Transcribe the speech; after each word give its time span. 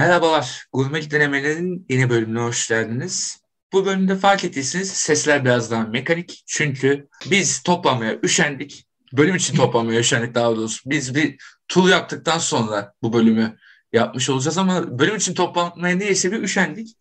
Merhabalar, 0.00 0.66
Gurmelik 0.72 1.10
Denemelerin 1.10 1.86
yeni 1.88 2.10
bölümüne 2.10 2.40
hoş 2.40 2.68
geldiniz. 2.68 3.40
Bu 3.72 3.86
bölümde 3.86 4.16
fark 4.16 4.44
ettiyseniz 4.44 4.90
sesler 4.90 5.44
biraz 5.44 5.70
daha 5.70 5.82
mekanik. 5.82 6.42
Çünkü 6.46 7.08
biz 7.30 7.62
toplamaya 7.62 8.18
üşendik. 8.22 8.86
Bölüm 9.12 9.36
için 9.36 9.56
toplamaya 9.56 10.00
üşendik 10.00 10.34
daha 10.34 10.56
doğrusu. 10.56 10.90
Biz 10.90 11.14
bir 11.14 11.36
tur 11.68 11.88
yaptıktan 11.88 12.38
sonra 12.38 12.92
bu 13.02 13.12
bölümü 13.12 13.56
yapmış 13.92 14.30
olacağız 14.30 14.58
ama 14.58 14.98
bölüm 14.98 15.16
için 15.16 15.34
toplamaya 15.34 15.96
neyse 15.96 16.32
bir 16.32 16.42
üşendik. 16.42 16.96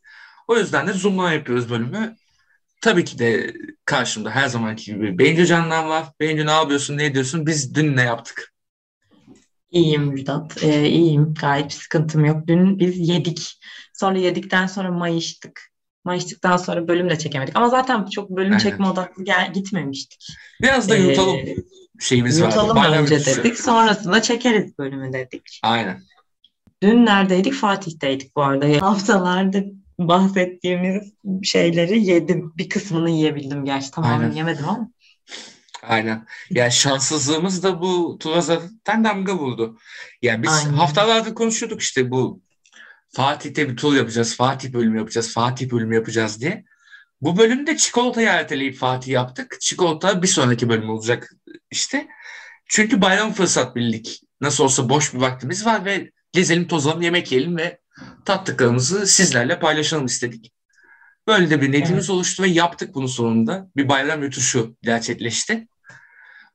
O 0.48 0.58
yüzden 0.58 0.88
de 0.88 0.94
Zoom'dan 0.94 1.32
yapıyoruz 1.32 1.70
bölümü. 1.70 2.16
Tabii 2.82 3.06
ki 3.06 3.20
de 3.20 3.54
karşımda 3.86 4.32
her 4.32 4.48
zamanki 4.48 4.86
gibi 4.86 5.20
Bengü 5.20 5.46
Can'dan 5.46 5.90
var. 5.90 6.06
Bengü 6.20 6.46
ne 6.46 6.52
yapıyorsun, 6.52 6.98
ne 6.98 7.06
ediyorsun? 7.06 7.46
Biz 7.46 7.76
dün 7.76 7.96
ne 7.96 8.02
yaptık? 8.02 8.54
İyiyim 9.72 10.04
Müjdat. 10.04 10.64
Ee, 10.64 10.90
iyiyim. 10.90 11.34
Gayet 11.42 11.66
bir 11.66 11.74
sıkıntım 11.74 12.26
yok. 12.26 12.48
Dün 12.48 12.80
biz 12.80 13.10
yedik. 13.10 13.60
Sonra 13.94 14.18
yedikten 14.18 14.68
sonra 14.68 14.92
mayıştık. 14.92 15.62
Mayıştıktan 16.06 16.58
sonra 16.58 16.88
bölüm 16.88 17.10
de 17.10 17.18
çekemedik. 17.18 17.56
Ama 17.56 17.70
zaten 17.70 18.06
çok 18.06 18.30
bölüm 18.30 18.52
Aynen. 18.52 18.64
çekme 18.64 18.88
odaklı 18.88 19.24
gel 19.24 19.54
gitmemiştik. 19.54 20.28
Biraz 20.62 20.90
da 20.90 20.96
Ee, 20.98 21.00
yutalım 21.02 21.38
şeyimiz 22.00 22.42
var. 22.42 22.48
Yutalım 22.48 22.76
Bayram 22.76 23.04
önce 23.04 23.26
dedik. 23.26 23.60
Sonrasında 23.60 24.22
çekeriz 24.22 24.78
bölümü 24.78 25.14
dedik. 25.14 25.60
Aynen. 25.64 26.02
Dün 26.84 27.06
neredeydik? 27.06 27.54
Fatih'tteydik 27.54 28.36
bu 28.36 28.44
arada. 28.44 28.82
Haftalarda 28.88 29.64
bahsettiğimiz 30.00 31.14
şeyleri 31.44 32.06
yedim. 32.06 32.54
Bir 32.58 32.70
kısmını 32.70 33.10
yiyebildim 33.10 33.66
gerçi. 33.66 33.92
Tamamını 33.92 34.24
Aynen. 34.24 34.36
yemedim 34.36 34.66
ama. 34.70 34.90
Aynen. 35.84 36.26
Yani 36.50 36.72
şanssızlığımız 36.72 37.64
da 37.64 37.82
bu 37.82 38.18
tura 38.20 38.42
zaten 38.42 39.04
damga 39.04 39.36
vurdu. 39.36 39.78
Yani 40.22 40.44
biz 40.44 40.52
Aynen. 40.52 40.74
haftalardır 40.74 41.36
konuşuyorduk 41.36 41.82
işte 41.82 42.12
bu 42.12 42.42
Fatih'te 43.10 43.70
bir 43.70 43.78
tur 43.78 43.96
yapacağız, 43.96 44.36
Fatih 44.36 44.74
bölümü 44.74 44.98
yapacağız, 44.98 45.34
Fatih 45.34 45.72
bölümü 45.72 45.96
yapacağız 45.96 46.42
diye. 46.42 46.66
Bu 47.22 47.38
bölümde 47.38 47.78
çikolatayı 47.78 48.28
erteleyip 48.28 48.78
Fatih 48.78 49.12
yaptık. 49.12 49.58
Çikolata 49.62 50.22
bir 50.22 50.28
sonraki 50.28 50.70
bölüm 50.70 50.90
olacak 50.90 51.32
işte. 51.72 52.08
Çünkü 52.66 53.02
bayram 53.02 53.34
fırsat 53.34 53.76
bildik. 53.76 54.22
Nasıl 54.42 54.64
olsa 54.64 54.90
boş 54.90 55.14
bir 55.14 55.20
vaktimiz 55.20 55.66
var 55.66 55.86
ve 55.86 56.12
gezelim, 56.32 56.68
tozalım, 56.68 57.02
yemek 57.02 57.32
yiyelim 57.32 57.58
ve 57.58 57.80
tattıklarımızı 58.26 59.08
sizlerle 59.08 59.60
paylaşalım 59.60 60.06
istedik. 60.06 60.54
Böyle 61.28 61.50
de 61.50 61.62
bir 61.62 61.72
niyetimiz 61.72 62.10
oluştu 62.10 62.44
ve 62.44 62.48
yaptık 62.48 62.96
bunu 62.96 63.08
sonunda. 63.08 63.70
Bir 63.76 63.90
bayram 63.90 64.24
yutuşu 64.24 64.78
gerçekleşti. 64.82 65.68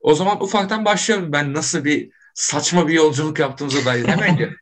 O 0.05 0.13
zaman 0.13 0.43
ufaktan 0.43 0.85
başlıyorum. 0.85 1.31
Ben 1.31 1.53
nasıl 1.53 1.85
bir 1.85 2.09
saçma 2.33 2.87
bir 2.87 2.93
yolculuk 2.93 3.39
yaptığımıza 3.39 3.85
dair 3.85 4.07
hemen 4.07 4.37
diyor. 4.37 4.53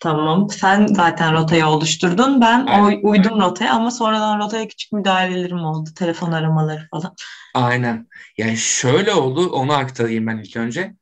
Tamam. 0.00 0.50
Sen 0.50 0.86
zaten 0.86 1.32
rotayı 1.32 1.66
oluşturdun. 1.66 2.40
Ben 2.40 2.66
Aynen. 2.66 3.00
uydum 3.02 3.40
rotaya 3.40 3.74
ama 3.74 3.90
sonradan 3.90 4.38
rotaya 4.38 4.68
küçük 4.68 4.92
müdahalelerim 4.92 5.58
oldu. 5.58 5.90
Telefon 5.96 6.32
aramaları 6.32 6.88
falan. 6.90 7.14
Aynen. 7.54 8.06
Yani 8.38 8.56
şöyle 8.56 9.12
oldu, 9.12 9.48
onu 9.50 9.72
aktarayım 9.72 10.26
ben 10.26 10.38
ilk 10.38 10.56
önce. 10.56 10.94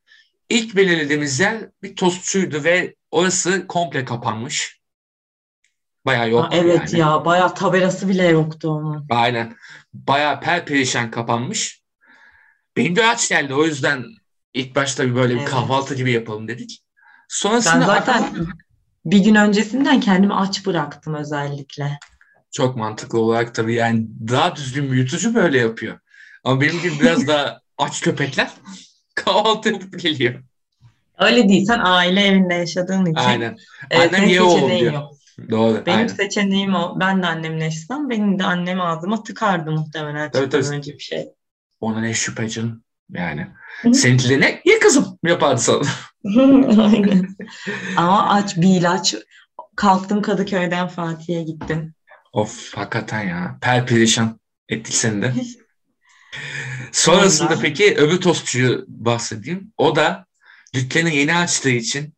İlk 0.49 0.75
belirlediğimiz 0.75 1.39
yer 1.39 1.69
bir 1.83 1.95
tostçuydu 1.95 2.63
ve 2.63 2.95
orası 3.11 3.67
komple 3.67 4.05
kapanmış. 4.05 4.79
Bayağı 6.05 6.29
yok 6.29 6.49
evet 6.51 6.93
yani. 6.93 6.99
ya 6.99 7.25
bayağı 7.25 7.55
tabelası 7.55 8.09
bile 8.09 8.27
yoktu 8.27 8.69
onun. 8.69 9.05
Aynen. 9.09 9.55
Bayağı 9.93 10.39
perperişan 10.41 11.11
kapanmış. 11.11 11.78
Benim 12.79 12.95
de 12.95 13.05
aç 13.05 13.29
geldi. 13.29 13.53
O 13.53 13.65
yüzden 13.65 14.05
ilk 14.53 14.75
başta 14.75 15.05
bir 15.05 15.15
böyle 15.15 15.33
bir 15.33 15.39
Evet. 15.39 15.49
kahvaltı 15.49 15.95
gibi 15.95 16.11
yapalım 16.11 16.47
dedik. 16.47 16.83
Ben 16.83 17.23
Sonrasında 17.27 17.85
zaten 17.85 18.23
bir 19.05 19.19
gün 19.19 19.35
öncesinden 19.35 19.99
kendimi 19.99 20.33
aç 20.33 20.65
bıraktım 20.65 21.13
özellikle. 21.13 21.99
Çok 22.51 22.77
mantıklı 22.77 23.19
olarak 23.19 23.55
tabii 23.55 23.73
yani 23.73 24.07
daha 24.27 24.55
düzgün 24.55 24.91
bir 24.91 24.97
yutucu 24.97 25.35
böyle 25.35 25.59
yapıyor. 25.59 25.99
Ama 26.43 26.61
benim 26.61 26.81
gibi 26.81 26.99
biraz 26.99 27.27
daha 27.27 27.61
aç 27.77 28.01
köpekler 28.01 28.49
kahvaltı 29.15 29.69
yapıp 29.69 29.99
geliyor. 29.99 30.43
Öyle 31.19 31.49
değil 31.49 31.65
sen 31.65 31.79
aile 31.83 32.21
evinde 32.21 32.53
yaşadığın 32.53 33.05
için 33.05 33.13
Aynen. 33.13 33.57
e, 33.91 33.99
Annem 33.99 34.27
ye 34.27 34.41
oğlum 34.41 34.79
diyor. 34.79 34.93
yok. 34.93 35.11
Doğru. 35.49 35.85
Benim 35.85 35.97
aynen. 35.97 36.07
seçeneğim 36.07 36.75
o. 36.75 36.99
Ben 36.99 37.23
de 37.23 37.27
annemle 37.27 37.63
yaşasam 37.63 38.09
benim 38.09 38.39
de 38.39 38.43
annem 38.43 38.81
ağzıma 38.81 39.23
tıkardı 39.23 39.71
muhtemelen 39.71 40.31
Tabii, 40.31 40.49
tabii. 40.49 40.67
önce 40.67 40.93
bir 40.93 40.99
şey. 40.99 41.29
Ona 41.81 41.99
ne 41.99 42.13
şüphe 42.13 42.49
canım. 42.49 42.83
Yani. 43.09 43.47
Hı. 43.81 43.93
Seninkileri 43.93 44.41
ne? 44.41 44.61
Ye 44.65 44.79
kızım 44.79 45.19
yapardı 45.23 45.61
sana. 45.61 45.81
Aynen. 46.83 47.35
Ama 47.97 48.29
aç 48.29 48.57
bir 48.57 48.79
ilaç. 48.79 49.15
Kalktım 49.75 50.21
Kadıköy'den 50.21 50.87
Fatih'e 50.87 51.43
gittim. 51.43 51.93
Of 52.33 52.73
hakikaten 52.77 53.27
ya. 53.27 53.57
Perperişan 53.61 54.39
ettik 54.69 54.95
seni 54.95 55.21
de. 55.21 55.33
Sonrasında 56.91 57.49
Sonra? 57.49 57.61
peki 57.61 57.95
öbür 57.97 58.21
tostçuyu 58.21 58.85
bahsedeyim. 58.87 59.73
O 59.77 59.95
da 59.95 60.25
dükkanı 60.73 61.09
yeni 61.09 61.35
açtığı 61.35 61.69
için 61.69 62.13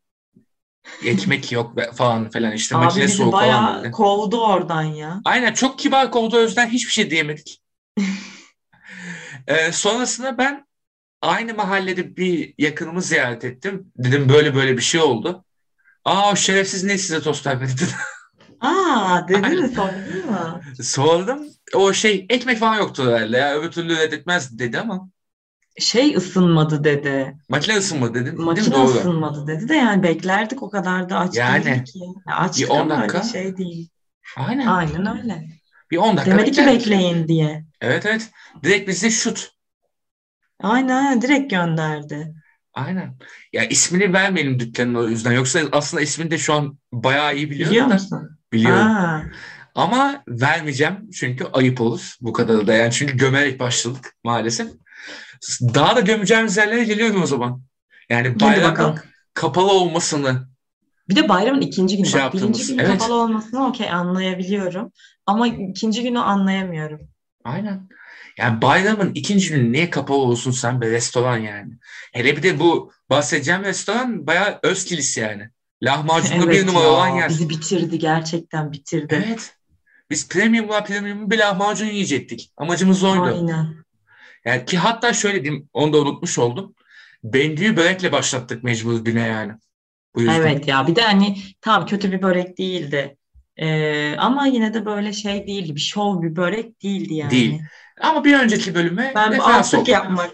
ekmek 1.06 1.52
yok 1.52 1.74
falan 1.96 2.30
falan 2.30 2.52
işte 2.52 2.78
Abi 2.78 2.86
makine 2.86 3.08
soğuk 3.08 3.32
falan 3.32 3.44
bayağı 3.44 3.84
dedi. 3.84 3.92
kovdu 3.92 4.46
oradan 4.46 4.84
ya. 4.84 5.22
Aynen 5.26 5.54
çok 5.54 5.80
kibar 5.80 6.12
kovdu 6.12 6.38
o 6.38 6.42
yüzden 6.42 6.68
hiçbir 6.68 6.92
şey 6.92 7.10
diyemedik. 7.10 7.62
Ee, 9.48 9.72
sonrasında 9.72 10.38
ben 10.38 10.66
aynı 11.22 11.54
mahallede 11.54 12.18
bir 12.18 12.54
yakınımı 12.58 13.02
ziyaret 13.02 13.46
ettim. 13.46 13.94
Dedim 13.98 14.30
böyle 14.30 14.56
böyle 14.56 14.78
bir 14.78 14.84
şey 14.84 15.02
oldu. 15.02 15.46
Aa 16.06 16.32
o 16.34 16.38
şerefsiz 16.38 16.84
ne 16.84 17.00
size 17.00 17.22
tost 17.22 17.48
vermedi 17.48 17.72
dedi. 17.74 17.92
Aa 18.70 19.26
Aynen. 19.34 19.58
mi 19.62 19.68
sordun 19.76 20.18
mu? 20.26 20.46
Sordum. 20.82 21.48
O 21.76 21.94
şey 21.94 22.26
ekmek 22.30 22.58
falan 22.60 22.76
yoktu 22.78 23.04
herhalde 23.08 23.38
ya. 23.38 23.56
Öbür 23.60 23.72
türlü 23.72 23.98
reddetmez 23.98 24.60
dedi 24.60 24.80
ama. 24.80 25.10
Şey 25.80 26.16
ısınmadı 26.16 26.84
dedi. 26.84 27.38
Makine 27.50 27.78
ısınma 27.78 28.14
dedim. 28.14 28.26
Değil 28.26 28.38
mi? 28.38 28.44
Makine 28.46 28.74
Doğru. 28.74 28.98
ısınmadı 28.98 29.48
dedi 29.48 29.70
de 29.70 29.76
yani 29.76 30.04
beklerdik 30.04 30.64
o 30.64 30.70
kadar 30.70 31.10
da 31.10 31.20
aç 31.20 31.38
Yani. 31.38 31.48
değildik 31.48 31.88
ki. 31.88 32.00
Ya 32.28 32.36
Açtık 32.38 32.64
Bir 32.64 32.70
on 32.70 32.90
ama 32.90 32.90
dakika. 32.90 33.18
öyle 33.18 33.24
şey 33.24 33.58
değil. 33.58 33.90
Aynen. 34.38 34.68
Aynen 34.68 35.08
öyle. 35.20 35.61
Bir 35.92 35.98
10 35.98 36.18
dakika 36.18 36.32
Demedi 36.32 36.52
ki 36.52 36.66
bekleyin 36.66 37.28
diye. 37.28 37.66
Evet 37.82 38.06
evet. 38.06 38.30
Direkt 38.64 38.90
bize 38.90 39.10
şut. 39.10 39.52
Aynen 40.60 40.96
aynen, 40.96 41.22
direkt 41.22 41.52
gönderdi. 41.52 42.34
Aynen. 42.74 43.18
Ya 43.54 43.64
ismini 43.64 44.14
vermeyelim 44.14 44.60
dükkanın 44.60 44.96
o 44.96 45.08
yüzden. 45.08 45.32
Yoksa 45.32 45.60
aslında 45.72 46.04
ismini 46.04 46.32
de 46.32 46.38
şu 46.38 46.54
an 46.54 46.78
bayağı 46.92 47.36
iyi 47.36 47.52
biliyorum 47.52 47.72
Biliyor 47.72 47.88
musun? 47.88 48.38
Biliyorum. 48.54 48.88
Aa, 48.88 49.22
Ama 49.76 50.24
vermeyeceğim 50.28 51.10
çünkü 51.12 51.46
ayıp 51.54 51.82
olur. 51.82 52.16
Bu 52.22 52.34
kadar 52.34 52.68
da 52.68 52.74
yani. 52.74 52.92
Çünkü 52.92 53.18
gömerek 53.18 53.60
başladık 53.60 54.16
maalesef. 54.24 54.68
Daha 55.62 55.96
da 55.96 56.00
gömeceğimiz 56.00 56.58
yerlere 56.58 56.84
geliyorum 56.84 57.22
o 57.24 57.26
zaman. 57.26 57.62
Yani 58.10 58.40
bakalım. 58.40 59.00
kapalı 59.34 59.72
olmasını 59.72 60.48
Bir 61.10 61.16
de 61.16 61.30
bayramın 61.30 61.62
ikinci 61.62 61.98
günü. 61.98 62.08
Şey 62.08 62.22
Bak 62.22 62.34
birinci 62.34 62.68
günü 62.68 62.82
evet. 62.82 62.92
kapalı 62.92 63.14
olmasını 63.14 63.68
okey 63.68 63.92
anlayabiliyorum. 63.92 64.92
Ama 65.32 65.48
ikinci 65.48 66.04
günü 66.04 66.20
anlayamıyorum. 66.20 67.00
Aynen. 67.44 67.90
Yani 68.38 68.62
bayramın 68.62 69.12
ikinci 69.14 69.50
günü 69.50 69.72
niye 69.72 69.90
kapalı 69.90 70.18
olsun 70.18 70.52
sen 70.52 70.82
be 70.82 70.92
restoran 70.92 71.38
yani. 71.38 71.74
Hele 72.14 72.38
bir 72.38 72.44
de 72.44 72.60
bu 72.60 72.92
bahsedeceğim 73.10 73.64
restoran 73.64 74.28
bayağı 74.28 74.60
öz 74.64 74.86
kilis 74.86 75.18
yani. 75.18 75.50
Lahmacunlu 75.84 76.50
bir 76.50 76.56
Evet 76.56 76.66
numara 76.66 76.84
ya, 76.84 76.90
olan 76.90 77.08
yer. 77.08 77.30
bizi 77.30 77.50
bitirdi 77.50 78.00
gerçekten 78.00 78.72
bitirdi. 78.72 79.24
Evet. 79.28 79.56
Biz 80.10 80.30
premiumla 80.30 80.84
premium 80.84 81.32
bir 81.32 81.38
lahmacun 81.38 81.86
yiyecektik. 81.86 82.52
Amacımız 82.58 83.04
oydu. 83.04 83.24
Aynen. 83.24 83.76
Yani 84.46 84.66
ki 84.66 84.78
hatta 84.78 85.14
şöyle 85.14 85.44
diyeyim 85.44 85.70
onu 85.74 85.94
da 85.94 85.98
unutmuş 85.98 86.40
oldum. 86.40 86.76
Bengü'yü 87.24 87.78
börekle 87.78 88.12
başlattık 88.12 88.64
mecbur 88.64 89.06
güne 89.06 89.28
yani. 89.28 89.54
Bu 90.16 90.22
yüzden. 90.22 90.36
Evet 90.36 90.68
ya 90.68 90.88
bir 90.88 90.96
de 90.96 91.02
hani 91.02 91.38
tamam 91.62 91.88
kötü 91.88 92.12
bir 92.12 92.22
börek 92.22 92.58
değildi. 92.58 93.18
Ee, 93.58 94.16
ama 94.18 94.46
yine 94.46 94.74
de 94.74 94.86
böyle 94.86 95.14
şey 95.14 95.48
değildi. 95.48 95.76
Bir 95.76 95.82
şov 95.82 96.22
bir 96.22 96.36
börek 96.36 96.84
değildi 96.84 97.14
yani. 97.14 97.32
Değil. 97.32 97.62
Ama 98.02 98.24
bir 98.24 98.40
önceki 98.40 98.76
bölüme 98.76 99.12
Ben 99.16 99.32
referans 99.32 99.74
oldu. 99.74 99.92
yapmak 99.92 100.32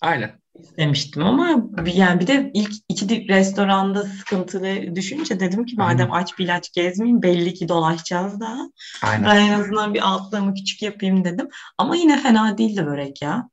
Aynen. 0.00 0.30
istemiştim 0.60 1.22
ama 1.22 1.68
yani 1.86 2.20
bir 2.20 2.26
de 2.26 2.50
ilk 2.54 2.72
iki 2.88 3.28
restoranda 3.28 4.02
sıkıntılı 4.02 4.96
düşünce 4.96 5.40
dedim 5.40 5.66
ki 5.66 5.76
madem 5.76 6.12
aç 6.12 6.38
bir 6.38 6.44
ilaç 6.44 6.72
gezmeyeyim 6.72 7.22
belli 7.22 7.54
ki 7.54 7.68
dolaşacağız 7.68 8.40
daha. 8.40 8.58
Aynen. 9.02 9.24
Ben 9.24 9.36
en 9.36 9.60
azından 9.60 9.94
bir 9.94 10.08
altlığımı 10.08 10.54
küçük 10.54 10.82
yapayım 10.82 11.24
dedim. 11.24 11.48
Ama 11.78 11.96
yine 11.96 12.22
fena 12.22 12.58
değildi 12.58 12.86
börek 12.86 13.22
ya. 13.22 13.48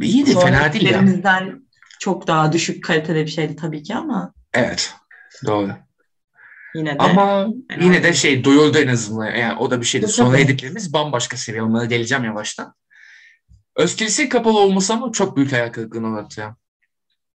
İyi 0.00 0.26
de 0.26 0.40
fena 0.40 0.72
değil 0.72 0.90
ya. 0.90 1.04
Çok 2.00 2.26
daha 2.26 2.52
düşük 2.52 2.84
kalitede 2.84 3.26
bir 3.26 3.30
şeydi 3.30 3.56
tabii 3.56 3.82
ki 3.82 3.94
ama 3.94 4.32
Evet. 4.54 4.94
Doğru. 5.46 5.72
Yine 6.74 6.90
de 6.90 6.98
Ama 6.98 7.48
fena 7.70 7.84
yine 7.84 8.02
de 8.02 8.12
şey 8.12 8.44
doyurdu 8.44 8.78
en 8.78 8.88
azından. 8.88 9.34
Yani 9.34 9.58
o 9.58 9.70
da 9.70 9.80
bir 9.80 9.86
şeydi. 9.86 10.08
Sonra 10.08 10.30
tabii. 10.30 10.40
yediklerimiz 10.40 10.92
bambaşka 10.92 11.36
seviye. 11.36 11.62
Onlara 11.62 11.84
geleceğim 11.84 12.24
yavaştan. 12.24 12.74
Özkilisi 13.76 14.28
kapalı 14.28 14.58
olması 14.58 14.92
ama 14.92 15.12
çok 15.12 15.36
büyük 15.36 15.52
hayal 15.52 15.72
kırıklığına 15.72 16.08
uğrattı 16.08 16.40
ya. 16.40 16.56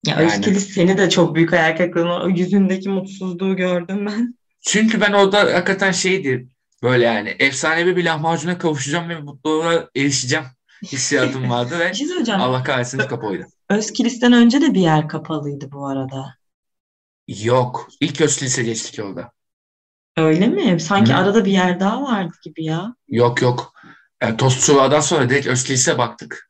Ya 0.05 0.15
Yani. 0.15 0.25
Özkilis 0.25 0.73
seni 0.73 0.97
de 0.97 1.09
çok 1.09 1.35
büyük 1.35 1.51
hayal 1.51 1.77
kırıklığına 1.77 2.23
o 2.23 2.29
yüzündeki 2.29 2.89
mutsuzluğu 2.89 3.55
gördüm 3.55 4.05
ben. 4.05 4.37
Çünkü 4.61 5.01
ben 5.01 5.13
orada 5.13 5.39
hakikaten 5.39 5.91
şeydi 5.91 6.47
böyle 6.83 7.05
yani 7.05 7.35
efsanevi 7.39 7.95
bir 7.95 8.05
lahmacuna 8.05 8.57
kavuşacağım 8.57 9.09
ve 9.09 9.19
mutluluğa 9.19 9.89
erişeceğim 9.95 10.45
hissiyatım 10.83 11.49
vardı 11.49 11.79
ve 11.79 11.93
şey. 11.93 12.07
Allah 12.35 12.63
kahretsin 12.63 12.97
kapalıydı. 12.97 13.47
Özkilis'ten 13.69 14.33
önce 14.33 14.61
de 14.61 14.73
bir 14.73 14.81
yer 14.81 15.07
kapalıydı 15.07 15.71
bu 15.71 15.87
arada. 15.87 16.35
Yok. 17.27 17.87
İlk 17.99 18.21
Özkilis'e 18.21 18.63
geçtik 18.63 18.97
yolda. 18.97 19.31
Öyle 20.17 20.47
mi? 20.47 20.79
Sanki 20.79 21.13
Hı. 21.13 21.17
arada 21.17 21.45
bir 21.45 21.51
yer 21.51 21.79
daha 21.79 22.03
vardı 22.03 22.35
gibi 22.43 22.63
ya. 22.65 22.95
Yok 23.07 23.41
yok. 23.41 23.73
Yani 24.21 24.37
Tost 24.37 24.65
Çuval'dan 24.65 24.99
sonra 24.99 25.29
direkt 25.29 25.47
Özkilis'e 25.47 25.97
baktık. 25.97 26.49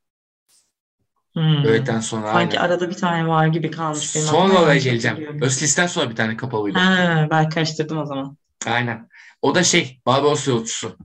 Hmm. 1.34 1.66
Öğleden 1.66 2.00
sonra 2.00 2.32
Sanki 2.32 2.60
aynen. 2.60 2.70
arada 2.70 2.90
bir 2.90 2.96
tane 2.96 3.28
var 3.28 3.48
gibi 3.48 3.72
kalmış 3.72 4.16
benim 4.16 4.28
Sonra 4.28 4.62
oraya 4.62 4.80
geleceğim. 4.80 5.42
Özkilis'ten 5.42 5.88
sonra 5.88 6.10
bir 6.10 6.16
tane 6.16 6.38
kapalıydı. 6.38 6.80
Ha, 6.80 7.28
ben 7.32 7.50
karıştırdım 7.50 7.98
o 7.98 8.06
zaman. 8.06 8.38
Aynen. 8.66 9.10
O 9.42 9.56
da 9.56 9.64
şey 9.64 10.02
Barbaros 10.06 10.48
yolcusu. 10.48 10.98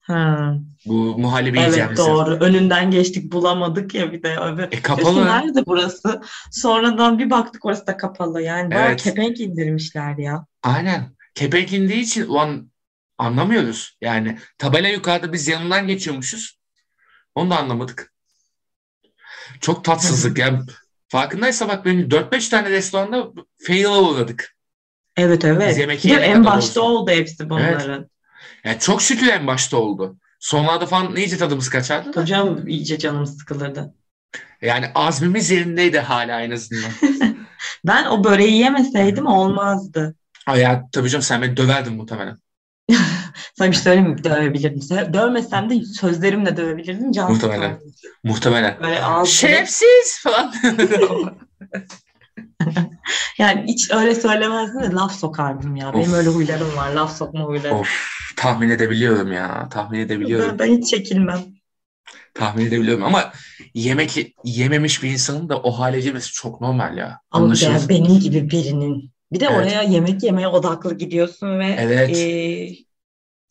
Ha. 0.00 0.54
Bu 0.86 1.18
muhallebi 1.18 1.58
Evet 1.58 1.66
yiyeceğimiz 1.68 1.98
yer. 1.98 2.06
doğru. 2.08 2.30
Önünden 2.34 2.90
geçtik 2.90 3.32
bulamadık 3.32 3.94
ya 3.94 4.12
bir 4.12 4.22
de. 4.22 4.36
Evet. 4.42 4.68
E 4.68 4.70
Diyorsun, 4.70 4.82
kapalı. 4.82 5.26
nerede 5.26 5.66
burası? 5.66 6.20
Sonradan 6.50 7.18
bir 7.18 7.30
baktık 7.30 7.64
orası 7.64 7.86
da 7.86 7.96
kapalı. 7.96 8.42
Yani 8.42 8.70
bayağı 8.74 8.88
Evet. 8.88 9.02
kepenk 9.02 9.40
indirmişler 9.40 10.18
ya. 10.18 10.46
Aynen. 10.62 11.16
Kepenk 11.34 11.72
indiği 11.72 12.00
için 12.00 12.26
ulan 12.26 12.70
anlamıyoruz. 13.18 13.96
Yani 14.00 14.38
tabela 14.58 14.88
yukarıda 14.88 15.32
biz 15.32 15.48
yanından 15.48 15.86
geçiyormuşuz. 15.86 16.58
Onu 17.34 17.50
da 17.50 17.58
anlamadık. 17.58 18.12
Çok 19.60 19.84
tatsızlık 19.84 20.38
ya. 20.44 20.62
Farkındaysa 21.08 21.68
bak 21.68 21.84
benim 21.84 22.08
4-5 22.08 22.50
tane 22.50 22.70
restoranda 22.70 23.28
fail'a 23.66 24.02
uğradık. 24.02 24.56
Evet 25.16 25.44
evet. 25.44 25.68
Biz 25.70 25.78
yemek 25.78 26.04
de 26.04 26.14
en 26.14 26.44
başta 26.44 26.80
olsun. 26.80 26.94
oldu 26.94 27.10
hepsi 27.10 27.50
bunların. 27.50 28.10
Yani 28.64 28.78
çok 28.78 29.02
şükür 29.02 29.28
en 29.28 29.46
başta 29.46 29.76
oldu. 29.76 30.16
Sonlarda 30.40 30.86
falan 30.86 31.16
iyice 31.16 31.36
tadımız 31.38 31.68
kaçardı 31.68 32.14
da. 32.14 32.20
Hocam 32.20 32.68
iyice 32.68 32.98
canım 32.98 33.26
sıkılırdı. 33.26 33.94
Yani 34.62 34.86
azmimiz 34.94 35.50
yerindeydi 35.50 35.98
hala 35.98 36.40
en 36.40 36.50
azından. 36.50 36.90
Ben 37.86 38.04
o 38.04 38.24
böreği 38.24 38.58
yemeseydim 38.58 39.26
olmazdı. 39.26 40.14
Ay 40.46 40.60
ya 40.60 40.88
tabii 40.92 41.08
canım 41.10 41.22
sen 41.22 41.42
beni 41.42 41.56
döverdin 41.56 41.92
muhtemelen. 41.96 42.36
Sana 43.58 43.68
bir 43.68 43.72
şey 43.74 43.82
söyleyeyim 43.82 44.10
mi? 44.10 44.24
Dövebilirdim. 44.24 44.78
Se- 44.80 45.12
Dövmesem 45.12 45.70
de 45.70 45.84
sözlerimle 45.84 46.56
dövebilirdim. 46.56 47.12
Can 47.12 47.32
Muhtemelen. 47.32 47.60
sıkardım. 47.72 47.92
Muhtemelen. 48.24 48.76
Böyle 48.82 49.02
ağzı. 49.04 49.32
Şerefsiz 49.32 50.20
falan. 50.22 50.54
Yani 53.38 53.64
hiç 53.68 53.90
öyle 53.90 54.14
söylemezdim 54.14 54.82
de 54.82 54.90
laf 54.90 55.12
sokardım 55.14 55.76
ya. 55.76 55.92
Benim 55.94 56.10
Of. 56.10 56.16
öyle 56.16 56.28
huylarım 56.28 56.76
var. 56.76 56.92
Laf 56.92 57.16
sokma 57.16 57.44
huyları. 57.44 57.74
of 57.74 57.88
tahmin 58.36 58.70
edebiliyorum 58.70 59.32
ya. 59.32 59.68
Tahmin 59.70 59.98
edebiliyorum. 59.98 60.48
Ben, 60.48 60.58
ben 60.58 60.76
hiç 60.76 60.90
çekilmem. 60.90 61.40
Tahmin 62.34 62.66
edebiliyorum 62.66 63.04
ama 63.04 63.32
yemek 63.74 64.34
yememiş 64.44 65.02
bir 65.02 65.10
insanın 65.10 65.48
da 65.48 65.62
o 65.62 65.70
hale 65.72 66.00
gelmesi 66.00 66.32
çok 66.32 66.60
normal 66.60 66.96
ya. 66.96 67.20
Ama 67.30 67.54
benim 67.88 68.20
gibi 68.20 68.50
birinin. 68.50 69.10
Bir 69.32 69.40
de 69.40 69.46
Evet. 69.50 69.56
oraya 69.58 69.82
yemek 69.82 70.22
yemeye 70.22 70.48
odaklı 70.48 70.98
gidiyorsun 70.98 71.58
ve 71.58 71.76
Evet. 71.78 72.16
e, 72.16 72.68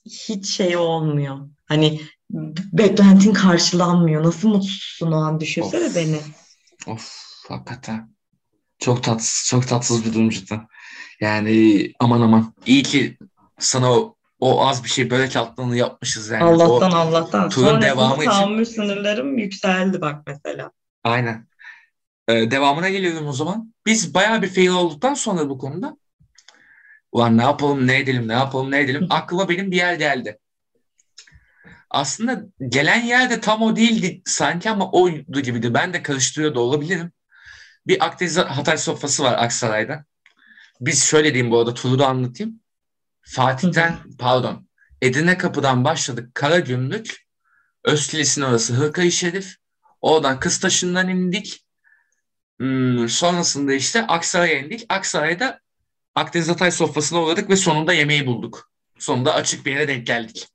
hiç 0.05 0.49
şey 0.49 0.77
olmuyor. 0.77 1.37
Hani 1.65 2.01
beklentin 2.73 3.33
karşılanmıyor. 3.33 4.23
Nasıl 4.23 4.49
mutsuzsun 4.49 5.11
o 5.11 5.15
an 5.15 5.39
düşünsene 5.39 5.85
Of. 5.85 5.95
beni. 5.95 6.19
Of 6.87 7.13
hakikaten. 7.47 8.09
Çok 8.79 9.03
tatsız, 9.03 9.49
çok 9.49 9.67
tatsız 9.67 10.05
bir 10.05 10.13
durum 10.13 10.29
cidden. 10.29 10.67
Yani 11.21 11.91
aman 11.99 12.21
aman. 12.21 12.53
İyi 12.65 12.83
ki 12.83 13.17
sana 13.59 13.91
o, 13.93 14.15
o 14.39 14.67
az 14.67 14.83
bir 14.83 14.89
şey 14.89 15.09
börek 15.09 15.35
atlığını 15.35 15.77
yapmışız 15.77 16.29
yani. 16.29 16.43
Allah'tan 16.43 16.91
O, 16.91 16.95
Allah'tan. 16.95 17.49
turun 17.49 17.65
Sonrasında 17.67 17.85
devamı 17.91 18.15
için- 18.15 18.25
tahammül 18.25 18.65
sınırlarım 18.65 19.37
yükseldi 19.37 20.01
bak 20.01 20.27
mesela. 20.27 20.71
aynen. 21.03 21.47
Ee, 22.27 22.51
devamına 22.51 22.89
geliyorum 22.89 23.27
o 23.27 23.33
zaman. 23.33 23.73
Biz 23.85 24.13
bayağı 24.13 24.41
bir 24.41 24.47
fail 24.53 24.67
olduktan 24.69 25.13
sonra 25.13 25.49
bu 25.49 25.57
konuda 25.57 25.97
ulan 27.11 27.37
ne 27.37 27.41
yapalım, 27.41 27.87
ne 27.87 27.97
edelim, 27.99 28.27
ne 28.27 28.33
yapalım, 28.33 28.71
ne 28.71 28.79
edelim 28.79 29.07
aklıma 29.09 29.49
benim 29.49 29.71
bir 29.71 29.77
yer 29.77 29.93
geldi. 29.93 30.39
Aslında 31.89 32.41
gelen 32.69 33.01
yer 33.05 33.29
de 33.29 33.41
tam 33.41 33.61
o 33.61 33.75
değildi 33.75 34.21
sanki 34.25 34.69
ama 34.69 34.91
oydu 34.91 35.41
gibiydi. 35.41 35.73
Ben 35.73 35.93
de 35.93 36.03
karıştırıyor 36.03 36.55
da 36.55 36.59
olabilirim. 36.59 37.11
Bir 37.87 38.05
Akdeniz 38.05 38.37
Hatay 38.37 38.77
sofrası 38.77 39.23
var 39.23 39.43
Aksaray'da. 39.43 40.05
Biz 40.81 41.03
şöyle 41.03 41.33
diyeyim 41.33 41.51
bu 41.51 41.59
arada 41.59 41.73
turu 41.73 41.99
da 41.99 42.07
anlatayım. 42.07 42.59
Fatih'ten 43.21 43.97
pardon 44.19 44.67
Edirne 45.01 45.37
Kapı'dan 45.37 45.83
başladık 45.83 46.35
Karagümrük. 46.35 47.27
Özkilis'in 47.83 48.41
orası 48.41 48.73
Hırkayı 48.73 49.11
Şerif. 49.11 49.55
Oradan 50.01 50.39
Kıstaşı'ndan 50.39 51.09
indik. 51.09 51.65
Hmm, 52.59 53.09
sonrasında 53.09 53.73
işte 53.73 54.07
Aksaray'a 54.07 54.59
indik. 54.59 54.85
Aksaray'da 54.89 55.59
Akdeniz 56.15 56.49
Hatay 56.49 56.71
sofrasına 56.71 57.23
uğradık 57.23 57.49
ve 57.49 57.55
sonunda 57.55 57.93
yemeği 57.93 58.25
bulduk. 58.25 58.71
Sonunda 58.99 59.33
açık 59.33 59.65
bir 59.65 59.71
yere 59.71 59.87
denk 59.87 60.07
geldik. 60.07 60.47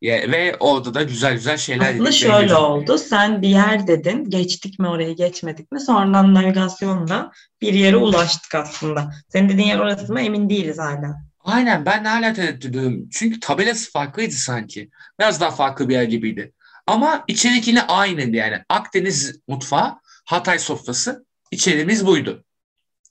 Ya, 0.00 0.30
ve 0.32 0.56
orada 0.60 0.94
da 0.94 1.02
güzel 1.02 1.32
güzel 1.32 1.56
şeyler 1.56 1.94
Aslında 1.94 2.12
şöyle 2.12 2.54
oldu. 2.54 2.98
Sen 2.98 3.42
bir 3.42 3.48
yer 3.48 3.86
dedin. 3.86 4.30
Geçtik 4.30 4.78
mi 4.78 4.88
oraya 4.88 5.12
geçmedik 5.12 5.72
mi? 5.72 5.80
Sonradan 5.80 6.34
navigasyonla 6.34 7.32
bir 7.60 7.72
yere 7.72 7.96
ulaştık 7.96 8.54
aslında. 8.54 9.10
Senin 9.28 9.48
dediğin 9.48 9.68
yer 9.68 9.78
orası 9.78 10.12
mı 10.12 10.20
emin 10.20 10.50
değiliz 10.50 10.78
hala. 10.78 11.16
Aynen 11.40 11.86
ben 11.86 12.04
de 12.04 12.08
hala 12.08 12.32
tereddüt 12.32 12.64
ediyorum. 12.64 13.08
Çünkü 13.12 13.40
tabelası 13.40 13.90
farklıydı 13.90 14.34
sanki. 14.34 14.90
Biraz 15.20 15.40
daha 15.40 15.50
farklı 15.50 15.88
bir 15.88 15.94
yer 15.94 16.02
gibiydi. 16.02 16.52
Ama 16.86 17.24
içerik 17.28 17.68
yine 17.68 17.82
aynıydı 17.82 18.36
yani. 18.36 18.58
Akdeniz 18.68 19.40
mutfağı, 19.48 19.94
Hatay 20.24 20.58
sofrası. 20.58 21.26
İçeriğimiz 21.50 22.06
buydu. 22.06 22.44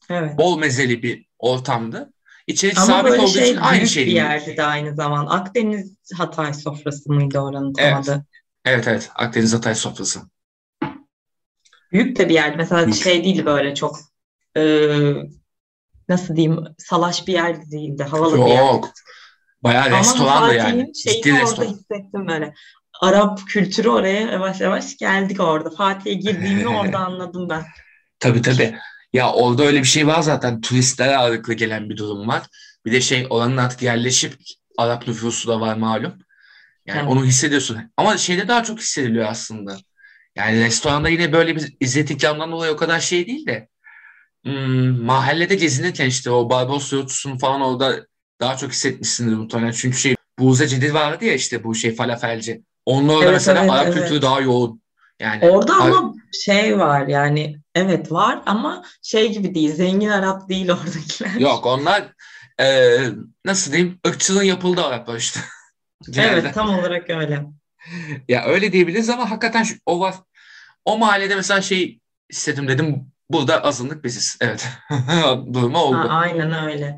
Evet. 0.10 0.38
Bol 0.38 0.60
mezeli 0.60 1.04
bir 1.04 1.26
ortamdı. 1.40 2.14
İçerik 2.48 2.78
Ama 2.78 2.86
sabit 2.88 3.20
olduğu 3.20 3.28
şey 3.28 3.44
için 3.52 3.62
aynı 3.62 3.88
şey 3.88 4.06
değil. 4.06 4.16
yerdi 4.16 4.58
de 4.58 4.64
aynı 4.64 4.96
zaman. 4.96 5.26
Akdeniz 5.26 5.98
Hatay 6.14 6.54
sofrası 6.54 7.12
mıydı 7.14 7.40
oranın 7.40 7.74
tam 7.74 7.86
Evet. 7.86 7.96
adı? 8.10 8.26
Evet 8.66 8.88
evet 8.88 9.12
Akdeniz 9.16 9.54
Hatay 9.54 9.76
sofrası. 9.76 10.22
Büyük 11.92 12.18
de 12.18 12.30
bir 12.30 12.34
yerdi. 12.34 12.58
Mesela 12.58 12.86
Büyük. 12.86 13.02
şey 13.04 13.24
değil 13.24 13.46
böyle 13.46 13.76
çok 13.76 13.98
e, 14.58 14.64
nasıl 16.10 16.36
diyeyim 16.36 16.64
salaş 16.78 17.28
bir 17.28 17.34
yer 17.34 17.72
değildi. 17.72 18.04
Havalı 18.04 18.46
bir 18.46 18.50
yer. 18.52 18.58
Yok. 18.58 18.90
Bayağı 19.64 19.86
Ama 19.86 20.00
restorandı 20.00 20.48
Fatih'in 20.48 20.58
yani. 20.58 20.94
Ciddi 20.94 21.34
orada 21.34 21.42
restoran. 21.44 21.68
hissettim 21.68 22.28
böyle. 22.28 22.54
Arap 23.02 23.40
kültürü 23.48 23.90
oraya 23.90 24.22
yavaş 24.22 24.62
yavaş 24.62 24.98
geldik 24.98 25.40
orada. 25.40 25.70
Fatih'e 25.70 26.14
girdiğimi 26.14 26.68
orada 26.78 27.00
anladım 27.00 27.50
ben. 27.50 27.64
Tabii 28.20 28.42
tabii. 28.42 28.76
Ya 29.16 29.32
orada 29.34 29.64
öyle 29.64 29.80
bir 29.80 29.84
şey 29.88 30.08
var 30.08 30.22
zaten. 30.22 30.62
Turistler 30.62 31.14
ağırlıklı 31.14 31.54
gelen 31.54 31.90
bir 31.90 31.98
durum 31.98 32.28
var. 32.28 32.44
Bir 32.86 32.92
de 32.92 33.02
şey 33.02 33.28
oranın 33.30 33.58
artık 33.58 33.82
yerleşip 33.82 34.34
Arap 34.78 35.08
nüfusu 35.08 35.50
da 35.50 35.60
var 35.62 35.78
malum. 35.78 36.14
Yani 36.88 37.00
Evet. 37.00 37.10
onu 37.12 37.26
hissediyorsun. 37.26 37.78
Ama 37.98 38.18
şeyde 38.18 38.48
daha 38.48 38.64
çok 38.64 38.80
hissediliyor 38.80 39.26
aslında. 39.30 39.78
Yani 40.36 40.66
restoranda 40.66 41.10
yine 41.10 41.34
böyle 41.34 41.56
bir 41.56 41.76
İzzet 41.80 42.12
ikramdan 42.12 42.52
dolayı 42.52 42.74
o 42.74 42.76
kadar 42.78 43.00
şey 43.00 43.28
değil 43.28 43.48
de 43.48 43.70
hmm, 44.46 45.04
mahallede 45.06 45.56
gezinirken 45.56 46.08
işte 46.08 46.32
o 46.32 46.50
Barbaros 46.50 46.94
yolcusunu 46.94 47.40
falan 47.40 47.62
orada 47.62 48.08
daha 48.42 48.58
çok 48.58 48.72
hissetmişsindir 48.72 49.36
muhtemelen. 49.36 49.72
Çünkü 49.72 49.98
şey 49.98 50.16
Buğza 50.40 50.68
Cedid 50.68 50.94
vardı 50.94 51.26
ya 51.26 51.34
işte 51.34 51.64
bu 51.64 51.76
şey 51.76 51.96
falafelci. 51.96 52.64
Onun 52.86 53.10
orada 53.10 53.24
Evet, 53.24 53.34
mesela 53.34 53.62
evet, 53.62 53.72
Arap 53.72 53.88
evet. 53.88 53.96
kültürü 53.96 54.22
daha 54.22 54.42
yoğun. 54.42 54.82
Yani 55.20 55.50
Orada 55.50 55.74
ama 55.76 56.14
şey 56.46 56.80
var 56.80 57.08
yani 57.08 57.58
evet 57.76 58.12
var 58.12 58.42
ama 58.46 58.84
şey 59.02 59.32
gibi 59.34 59.56
değil. 59.56 59.76
Zengin 59.76 60.10
Arap 60.10 60.50
değil 60.50 60.70
oradakiler. 60.72 61.40
Yok 61.40 61.66
onlar 61.66 62.14
e, 62.60 62.98
nasıl 63.46 63.72
diyeyim 63.72 64.00
ırkçılığın 64.08 64.44
yapıldığı 64.44 64.84
Araplar 64.84 65.18
işte. 65.18 65.40
Evet 66.18 66.54
tam 66.54 66.70
olarak 66.70 67.10
öyle. 67.10 67.46
Ya 68.28 68.46
öyle 68.46 68.72
diyebiliriz 68.72 69.10
ama 69.10 69.32
hakikaten 69.32 69.64
şu, 69.64 69.76
o 69.86 70.00
var. 70.00 70.16
O 70.86 70.98
mahallede 70.98 71.36
mesela 71.36 71.62
şey 71.62 72.00
istedim 72.30 72.68
dedim 72.68 73.12
burada 73.30 73.64
azınlık 73.64 74.04
biziz. 74.04 74.38
Evet. 74.42 74.68
Durumu 75.54 75.78
oldu. 75.78 75.98
Ha, 75.98 76.08
aynen 76.10 76.66
öyle. 76.66 76.98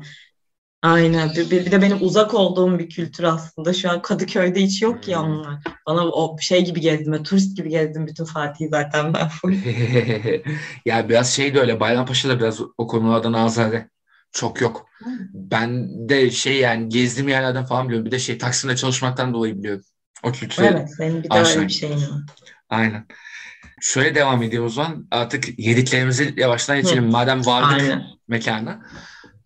Aynen. 0.82 1.30
Bir, 1.36 1.50
bir, 1.50 1.70
de 1.70 1.82
benim 1.82 1.98
uzak 2.00 2.34
olduğum 2.34 2.78
bir 2.78 2.90
kültür 2.90 3.24
aslında. 3.24 3.72
Şu 3.72 3.90
an 3.90 4.02
Kadıköy'de 4.02 4.62
hiç 4.62 4.82
yok 4.82 5.08
ya 5.08 5.22
Hmm. 5.22 5.30
onlar. 5.30 5.62
Bana 5.86 6.08
o 6.08 6.38
şey 6.40 6.64
gibi 6.64 6.80
gezdim. 6.80 7.12
ben 7.12 7.22
Turist 7.22 7.56
gibi 7.56 7.68
gezdim 7.68 8.06
bütün 8.06 8.24
Fatih'i 8.24 8.68
zaten 8.68 9.14
ben 9.14 9.28
ya 10.86 11.08
biraz 11.08 11.32
şey 11.32 11.54
de 11.54 11.60
öyle 11.60 11.80
Bayrampaşa'da 11.80 12.38
biraz 12.38 12.60
o 12.78 12.86
konulardan 12.86 13.32
azade. 13.32 13.88
Çok 14.32 14.60
yok. 14.60 14.86
Ben 15.34 15.88
de 16.08 16.30
şey 16.30 16.56
yani 16.56 16.88
gezdiğim 16.88 17.28
yerlerden 17.28 17.64
falan 17.64 17.86
biliyorum. 17.88 18.06
Bir 18.06 18.10
de 18.10 18.18
şey 18.18 18.38
Taksim'de 18.38 18.76
çalışmaktan 18.76 19.34
dolayı 19.34 19.58
biliyorum. 19.58 19.84
O 20.22 20.32
kültürü. 20.32 20.66
Evet, 20.66 20.94
senin 20.96 21.22
bir 21.22 21.30
de 21.30 21.38
öyle 21.38 21.62
bir 21.62 21.68
şeyin 21.68 21.96
var. 21.96 22.22
Aynen. 22.68 23.06
Şöyle 23.80 24.14
devam 24.14 24.42
ediyor 24.42 24.64
o 24.64 24.68
zaman. 24.68 25.06
Artık 25.10 25.58
yediklerimizi 25.58 26.34
yavaştan 26.36 26.76
geçelim. 26.76 27.10
Madem 27.10 27.46
vardık 27.46 27.80
Aynen. 27.80 28.02
mekana. 28.28 28.80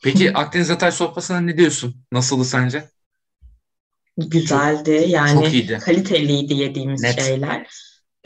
Peki 0.03 0.33
Akdeniz 0.33 0.71
Hatay 0.71 0.93
sofrasına 0.93 1.41
ne 1.41 1.57
diyorsun? 1.59 1.97
Nasıldı 2.13 2.45
sence? 2.45 2.85
Güzeldi. 4.17 5.05
Yani 5.09 5.33
Çok 5.33 5.53
iyiydi. 5.53 5.79
kaliteliydi 5.83 6.55
yediğimiz 6.55 7.03
Net. 7.03 7.23
şeyler. 7.23 7.67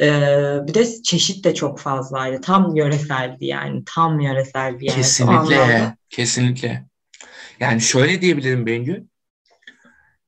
Ee, 0.00 0.59
bir 0.68 0.75
de 0.75 1.02
çeşit 1.02 1.45
de 1.45 1.54
çok 1.54 1.80
fazlaydı. 1.80 2.40
Tam 2.40 2.76
yöreseldi 2.76 3.47
yani. 3.47 3.83
Tam 3.87 4.21
yöresel 4.21 4.78
bir 4.80 4.87
yer. 4.87 4.95
Kesinlikle. 4.95 5.97
Kesinlikle. 6.11 6.85
Yani 7.61 7.80
şöyle 7.80 8.21
diyebilirim 8.21 8.66
Bengü. 8.66 9.04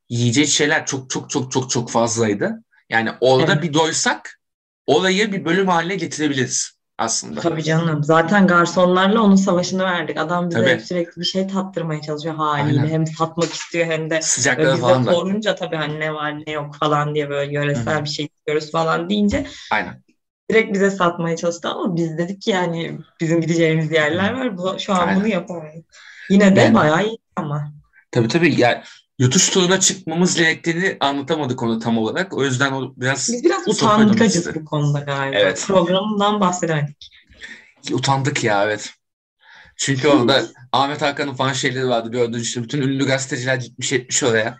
Yiyecek 0.08 0.48
şeyler 0.48 0.86
çok 0.86 1.10
çok 1.10 1.30
çok 1.30 1.52
çok 1.52 1.70
çok 1.70 1.90
fazlaydı. 1.90 2.64
Yani 2.90 3.10
orada 3.20 3.52
Evet. 3.52 3.62
bir 3.62 3.74
doysak 3.74 4.40
orayı 4.86 5.32
bir 5.32 5.44
bölüm 5.44 5.68
haline 5.68 5.94
getirebiliriz 5.96 6.77
aslında. 6.98 7.40
Tabii 7.40 7.62
canım. 7.62 8.04
Zaten 8.04 8.46
garsonlarla 8.46 9.22
onun 9.22 9.36
savaşını 9.36 9.84
verdik. 9.84 10.16
Adam 10.18 10.50
bize 10.50 10.64
Tabii. 10.64 10.80
sürekli 10.80 11.20
bir 11.20 11.26
şey 11.26 11.46
tattırmaya 11.46 12.00
çalışıyor 12.02 12.34
haliyle. 12.34 12.80
Aynen. 12.80 12.92
Hem 12.92 13.06
satmak 13.06 13.52
istiyor 13.52 13.86
hem 13.86 14.10
de 14.10 14.20
bize 14.20 14.76
falan 14.76 15.06
da. 15.06 15.12
sorunca 15.12 15.54
tabii 15.54 15.76
hani 15.76 16.00
ne 16.00 16.14
var 16.14 16.34
ne 16.46 16.52
yok 16.52 16.74
falan 16.80 17.14
diye 17.14 17.30
böyle 17.30 17.52
yöresel 17.52 18.00
hı. 18.00 18.04
bir 18.04 18.08
şey 18.08 18.24
istiyoruz 18.26 18.70
falan 18.72 19.10
deyince 19.10 19.46
Aynen. 19.72 20.02
direkt 20.50 20.74
bize 20.74 20.90
satmaya 20.90 21.36
çalıştı 21.36 21.68
ama 21.68 21.96
biz 21.96 22.18
dedik 22.18 22.42
ki 22.42 22.50
yani 22.50 22.98
bizim 23.20 23.40
gideceğimiz 23.40 23.92
yerler 23.92 24.32
var. 24.32 24.58
Bu, 24.58 24.76
şu 24.78 24.92
an 24.94 25.14
bunu 25.14 25.24
Aynen. 25.24 25.34
yapamayız. 25.34 25.84
Yine 26.30 26.56
de 26.56 26.60
Yani 26.60 26.74
bayağı 26.74 27.06
iyi 27.06 27.18
ama. 27.36 27.72
tabii 28.10 28.28
tabii 28.28 28.60
yani 28.60 28.82
yurt 29.18 29.52
turuna 29.52 29.80
çıkmamız 29.80 30.34
gerektiğini 30.34 30.96
anlatamadık 31.00 31.62
onu 31.62 31.78
tam 31.78 31.98
olarak. 31.98 32.32
O 32.36 32.44
yüzden 32.44 32.72
o 32.72 32.92
biraz 32.96 33.28
Biz 33.28 33.44
biraz 33.44 33.68
olmuştu. 33.68 34.52
bu 34.54 34.64
konuda 34.64 34.98
galiba. 35.00 35.38
Evet. 35.38 35.64
Programından 35.66 36.40
bahsedemedik. 36.40 37.10
Utandık 37.92 38.44
ya 38.44 38.64
evet. 38.64 38.90
Çünkü 39.76 40.08
orada 40.08 40.42
Ahmet 40.72 41.02
Hakan'ın 41.02 41.34
falan 41.34 41.52
şeyleri 41.52 41.88
vardı 41.88 42.10
gördüğün 42.10 42.40
işte 42.40 42.62
bütün 42.62 42.82
ünlü 42.82 43.06
gazeteciler 43.06 43.56
gitmiş 43.56 43.92
etmiş 43.92 44.22
oraya. 44.22 44.58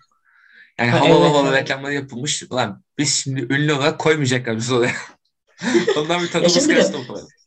Yani 0.79 0.91
Ha, 0.91 1.01
havalı 1.01 1.19
evet, 1.19 1.31
havalı 1.31 1.49
evet. 1.49 1.63
reklamları 1.63 1.95
yapılmış. 1.95 2.43
Ulan 2.51 2.83
biz 2.99 3.15
şimdi 3.15 3.41
ünlü 3.55 3.73
olarak 3.73 3.99
koymayacaklar 3.99 4.57
biz 4.57 4.73
oraya. 4.73 4.93
Ondan 5.97 6.23
bir 6.23 6.31
tadımız 6.31 6.69
kaçtı 6.69 6.99
o 6.99 7.07
kadar. 7.13 7.38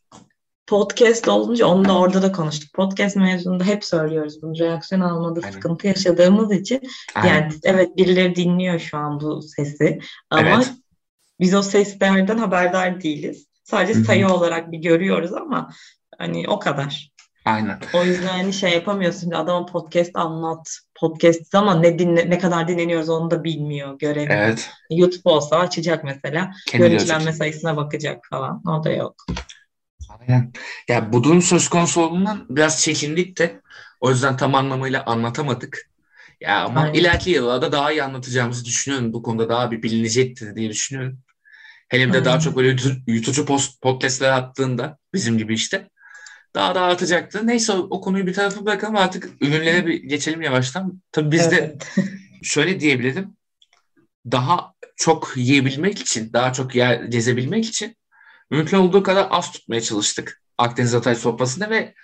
Podcast 0.66 1.28
olunca 1.28 1.66
onu 1.66 1.84
da 1.84 1.98
orada 1.98 2.22
da 2.22 2.32
konuştuk. 2.32 2.74
Podcast 2.74 3.16
mevzunda 3.16 3.64
hep 3.64 3.84
söylüyoruz 3.84 4.42
bunu. 4.42 4.58
Reaksiyon 4.58 5.00
almada 5.00 5.40
Aynen. 5.42 5.52
sıkıntı 5.52 5.86
yaşadığımız 5.86 6.52
için 6.52 6.80
Aynen. 7.14 7.28
yani 7.28 7.52
evet 7.64 7.96
birileri 7.96 8.36
dinliyor 8.36 8.78
şu 8.78 8.96
an 8.98 9.20
bu 9.20 9.42
sesi 9.42 9.98
ama 10.30 10.48
Evet. 10.48 10.72
biz 11.40 11.54
o 11.54 11.62
seslerden 11.62 12.38
haberdar 12.38 13.02
değiliz. 13.02 13.46
Sadece 13.64 13.94
Hı 13.94 13.98
hı. 13.98 14.04
sayı 14.04 14.28
olarak 14.28 14.72
bir 14.72 14.78
görüyoruz 14.78 15.32
ama 15.32 15.70
hani 16.18 16.48
o 16.48 16.58
kadar. 16.58 17.12
Aynen. 17.44 17.78
O 17.94 18.04
yüzden 18.04 18.26
hani 18.26 18.52
şey 18.52 18.72
yapamıyorsun. 18.72 19.30
Adama 19.30 19.66
podcast 19.66 20.10
anlat. 20.14 20.78
Podcast 20.94 21.54
ama 21.54 21.74
ne 21.74 21.98
dinle, 21.98 22.30
ne 22.30 22.38
kadar 22.38 22.68
dinleniyoruz 22.68 23.08
onu 23.08 23.30
da 23.30 23.44
bilmiyor, 23.44 23.98
göremiyor. 23.98 24.40
Evet. 24.40 24.70
YouTube 24.90 25.30
olsa 25.30 25.56
açacak 25.56 26.04
mesela. 26.04 26.50
Kendi 26.68 26.86
Görüntülenme 26.88 27.32
sayısına 27.32 27.76
bakacak 27.76 28.26
falan. 28.30 28.62
O 28.66 28.84
da 28.84 28.92
yok. 28.92 29.14
Aynen. 30.20 30.52
Ya 30.88 31.12
bu 31.12 31.24
durum 31.24 31.42
söz 31.42 31.68
konusu 31.68 32.00
olduğundan 32.00 32.46
biraz 32.48 32.82
çekindik 32.82 33.38
de 33.38 33.60
o 34.00 34.10
yüzden 34.10 34.36
tam 34.36 34.54
anlamıyla 34.54 35.04
anlatamadık. 35.06 35.88
Ya 36.40 36.64
ama 36.64 36.80
Aynen. 36.80 36.94
ileriki 36.94 37.30
yıllarda 37.30 37.72
daha 37.72 37.92
iyi 37.92 38.02
anlatacağımızı 38.02 38.64
düşünüyorum. 38.64 39.12
Bu 39.12 39.22
konuda 39.22 39.48
daha 39.48 39.70
bir 39.70 39.82
bilinecektir 39.82 40.56
diye 40.56 40.70
düşünüyorum. 40.70 41.18
Hele 41.88 42.08
bir 42.08 42.12
de 42.12 42.24
daha 42.24 42.40
çok 42.40 42.56
böyle 42.56 42.68
yutu- 42.68 43.02
yutucu 43.06 43.46
post, 43.46 43.82
podcastler 43.82 44.32
attığında 44.32 44.98
bizim 45.14 45.38
gibi 45.38 45.54
işte 45.54 45.88
daha 46.54 46.74
da 46.74 46.80
artacaktır. 46.80 47.46
Neyse 47.46 47.72
o, 47.72 47.78
o 47.78 48.00
konuyu 48.00 48.26
bir 48.26 48.34
tarafa 48.34 48.66
bırakalım 48.66 48.96
artık 48.96 49.28
ürünlere 49.40 49.86
bir 49.86 50.02
geçelim 50.02 50.42
yavaştan. 50.42 51.02
Tabii 51.12 51.32
biz 51.32 51.50
de 51.50 51.56
Evet. 51.56 51.88
şöyle 52.42 52.80
diyebilirim. 52.80 53.36
Daha 54.30 54.74
çok 54.96 55.32
yiyebilmek 55.36 55.98
için, 55.98 56.32
daha 56.32 56.52
çok 56.52 56.74
yer 56.74 57.02
gezebilmek 57.02 57.68
için 57.68 57.96
mümkün 58.52 58.76
olduğu 58.76 59.02
kadar 59.02 59.26
az 59.30 59.52
tutmaya 59.52 59.80
çalıştık 59.80 60.42
Akdeniz 60.58 60.94
Hatay 60.94 61.14
sofrasında 61.14 61.70
ve 61.70 61.94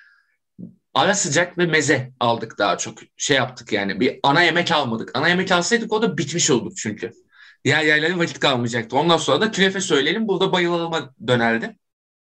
ara 0.94 1.14
sıcak 1.14 1.58
ve 1.58 1.66
meze 1.66 2.12
aldık 2.20 2.58
daha 2.58 2.78
çok. 2.78 2.98
Şey 3.16 3.36
yaptık 3.36 3.72
yani 3.72 4.00
bir 4.00 4.20
ana 4.22 4.42
yemek 4.42 4.72
almadık. 4.72 5.10
Ana 5.14 5.28
yemek 5.28 5.52
alsaydık 5.52 5.92
o 5.92 6.02
da 6.02 6.18
bitmiş 6.18 6.50
olduk 6.50 6.76
çünkü. 6.76 7.12
Diğer 7.64 7.82
yerlere 7.82 8.18
vakit 8.18 8.40
kalmayacaktı. 8.40 8.96
Ondan 8.96 9.16
sonra 9.16 9.40
da 9.40 9.50
künefe 9.50 9.80
söyleyelim 9.80 10.28
burada 10.28 10.52
bayılalıma 10.52 11.14
dönerdi. 11.26 11.76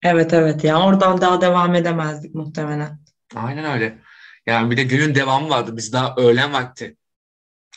Evet 0.03 0.33
evet 0.33 0.63
ya 0.63 0.81
oradan 0.81 1.21
daha 1.21 1.41
devam 1.41 1.75
edemezdik 1.75 2.35
muhtemelen. 2.35 2.99
Aynen 3.35 3.65
öyle. 3.65 3.97
Yani 4.45 4.71
bir 4.71 4.77
de 4.77 4.83
günün 4.83 5.15
devamı 5.15 5.49
vardı. 5.49 5.77
Biz 5.77 5.93
daha 5.93 6.15
öğlen 6.17 6.53
vakti 6.53 6.97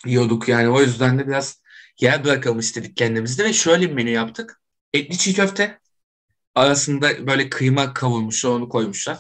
yiyorduk 0.07 0.49
yani. 0.49 0.69
O 0.69 0.81
yüzden 0.81 1.19
de 1.19 1.27
biraz 1.27 1.63
yer 2.01 2.25
bırakalım 2.25 2.59
istedik 2.59 2.97
kendimizde 2.97 3.45
ve 3.45 3.53
şöyle 3.53 3.89
bir 3.89 3.95
menü 3.95 4.11
yaptık. 4.11 4.61
Etli 4.93 5.19
çiğ 5.19 5.35
köfte 5.35 5.81
arasında 6.55 7.27
böyle 7.27 7.51
kıyma 7.51 7.95
kavurmuş 7.95 8.45
onu 8.45 8.69
koymuşlar. 8.69 9.19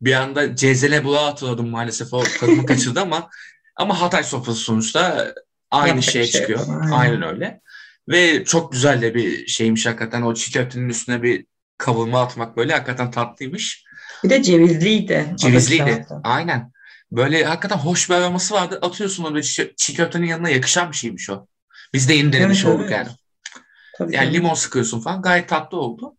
Bir 0.00 0.12
anda 0.12 0.56
cezene 0.56 1.04
bulağa 1.04 1.26
atıyordum 1.26 1.68
maalesef 1.68 2.14
o 2.14 2.22
tadımı 2.40 2.66
kaçırdı 2.66 3.00
ama 3.00 3.30
ama 3.76 4.00
Hatay 4.00 4.22
sofrası 4.22 4.58
sonuçta 4.60 5.34
aynı 5.70 6.02
şey 6.02 6.26
çıkıyor. 6.26 6.60
Aynen. 6.68 6.90
Aynen 6.92 7.22
öyle. 7.22 7.60
Ve 8.08 8.44
çok 8.44 8.72
güzel 8.72 9.02
de 9.02 9.14
bir 9.14 9.46
şeymiş 9.46 9.86
hakikaten 9.86 10.22
o 10.22 10.34
çiğ 10.34 10.52
köftenin 10.52 10.88
üstüne 10.88 11.22
bir 11.22 11.46
kavurma 11.78 12.22
atmak 12.22 12.56
böyle 12.56 12.72
hakikaten 12.72 13.10
tatlıymış. 13.10 13.84
Bir 14.24 14.30
de 14.30 14.42
cevizliydi. 14.42 15.32
Cevizliydi. 15.36 16.06
Aynen. 16.24 16.72
Böyle 17.12 17.44
hakikaten 17.44 17.76
hoş 17.76 18.10
bir 18.10 18.14
aroması 18.14 18.54
vardı. 18.54 18.78
Atıyorsun 18.82 19.24
onu 19.24 19.42
çiğ, 19.42 19.74
çiğ 19.76 19.94
köftenin 19.94 20.26
yanına 20.26 20.48
yakışan 20.48 20.90
bir 20.90 20.96
şeymiş 20.96 21.30
o. 21.30 21.46
Biz 21.94 22.08
de 22.08 22.14
yeni 22.14 22.32
denemiş 22.32 22.64
Evet, 22.64 22.74
olduk 22.74 22.86
evet. 22.88 22.92
yani. 22.92 23.08
Tabii 23.98 24.14
Yani 24.14 24.24
canım. 24.24 24.34
limon 24.34 24.54
sıkıyorsun 24.54 25.00
falan 25.00 25.22
gayet 25.22 25.48
tatlı 25.48 25.78
oldu. 25.78 26.16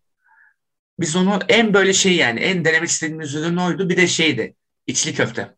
Biz 0.99 1.15
onu 1.15 1.39
en 1.49 1.73
böyle 1.73 1.93
şey 1.93 2.15
yani 2.15 2.39
en 2.39 2.65
denemek 2.65 2.89
istediğimiz 2.89 3.35
ürün 3.35 3.57
oydu. 3.57 3.89
Bir 3.89 3.97
de 3.97 4.07
şeydi 4.07 4.55
içli 4.87 5.13
köfte. 5.13 5.55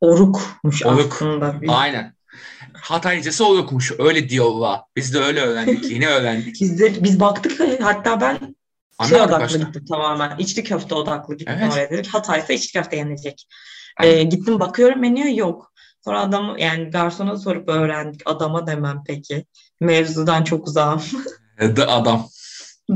Orukmuş 0.00 0.86
Oruk. 0.86 1.12
aslında. 1.12 1.60
Aynen. 1.68 2.14
Hataycısı 2.72 3.46
o 3.46 3.56
yokmuş. 3.56 3.92
Öyle 3.98 4.28
diyorlar. 4.28 4.80
Biz 4.96 5.14
de 5.14 5.18
öyle 5.18 5.40
öğrendik. 5.40 5.84
Yeni 5.90 6.08
öğrendik. 6.08 6.60
Biz 6.60 6.80
de 6.80 7.04
biz 7.04 7.20
baktık 7.20 7.60
hatta 7.80 8.20
ben 8.20 8.38
şey 8.38 8.48
Anlamadık 8.98 9.28
odaklı 9.28 9.44
başta. 9.44 9.58
gittim 9.58 9.84
tamamen. 9.84 10.38
İçli 10.38 10.64
köfte 10.64 10.94
odaklı 10.94 11.36
gittim 11.36 11.54
Evet. 11.60 11.72
oraya 11.72 11.90
dedik. 11.90 12.06
Hatay'sa 12.14 12.52
içli 12.52 12.72
köfte 12.72 12.96
yenecek. 12.96 13.46
Aynen. 13.96 14.16
Ee, 14.18 14.22
gittim 14.22 14.60
bakıyorum 14.60 15.00
menüye 15.00 15.34
yok. 15.34 15.72
Sonra 16.04 16.20
adam 16.20 16.58
yani 16.58 16.90
garsona 16.90 17.36
sorup 17.36 17.68
öğrendik. 17.68 18.22
Adama 18.24 18.66
demem 18.66 19.02
peki. 19.06 19.46
Mevzudan 19.80 20.44
çok 20.44 20.68
uzağım. 20.68 21.02
The 21.58 21.86
adam. 21.86 22.28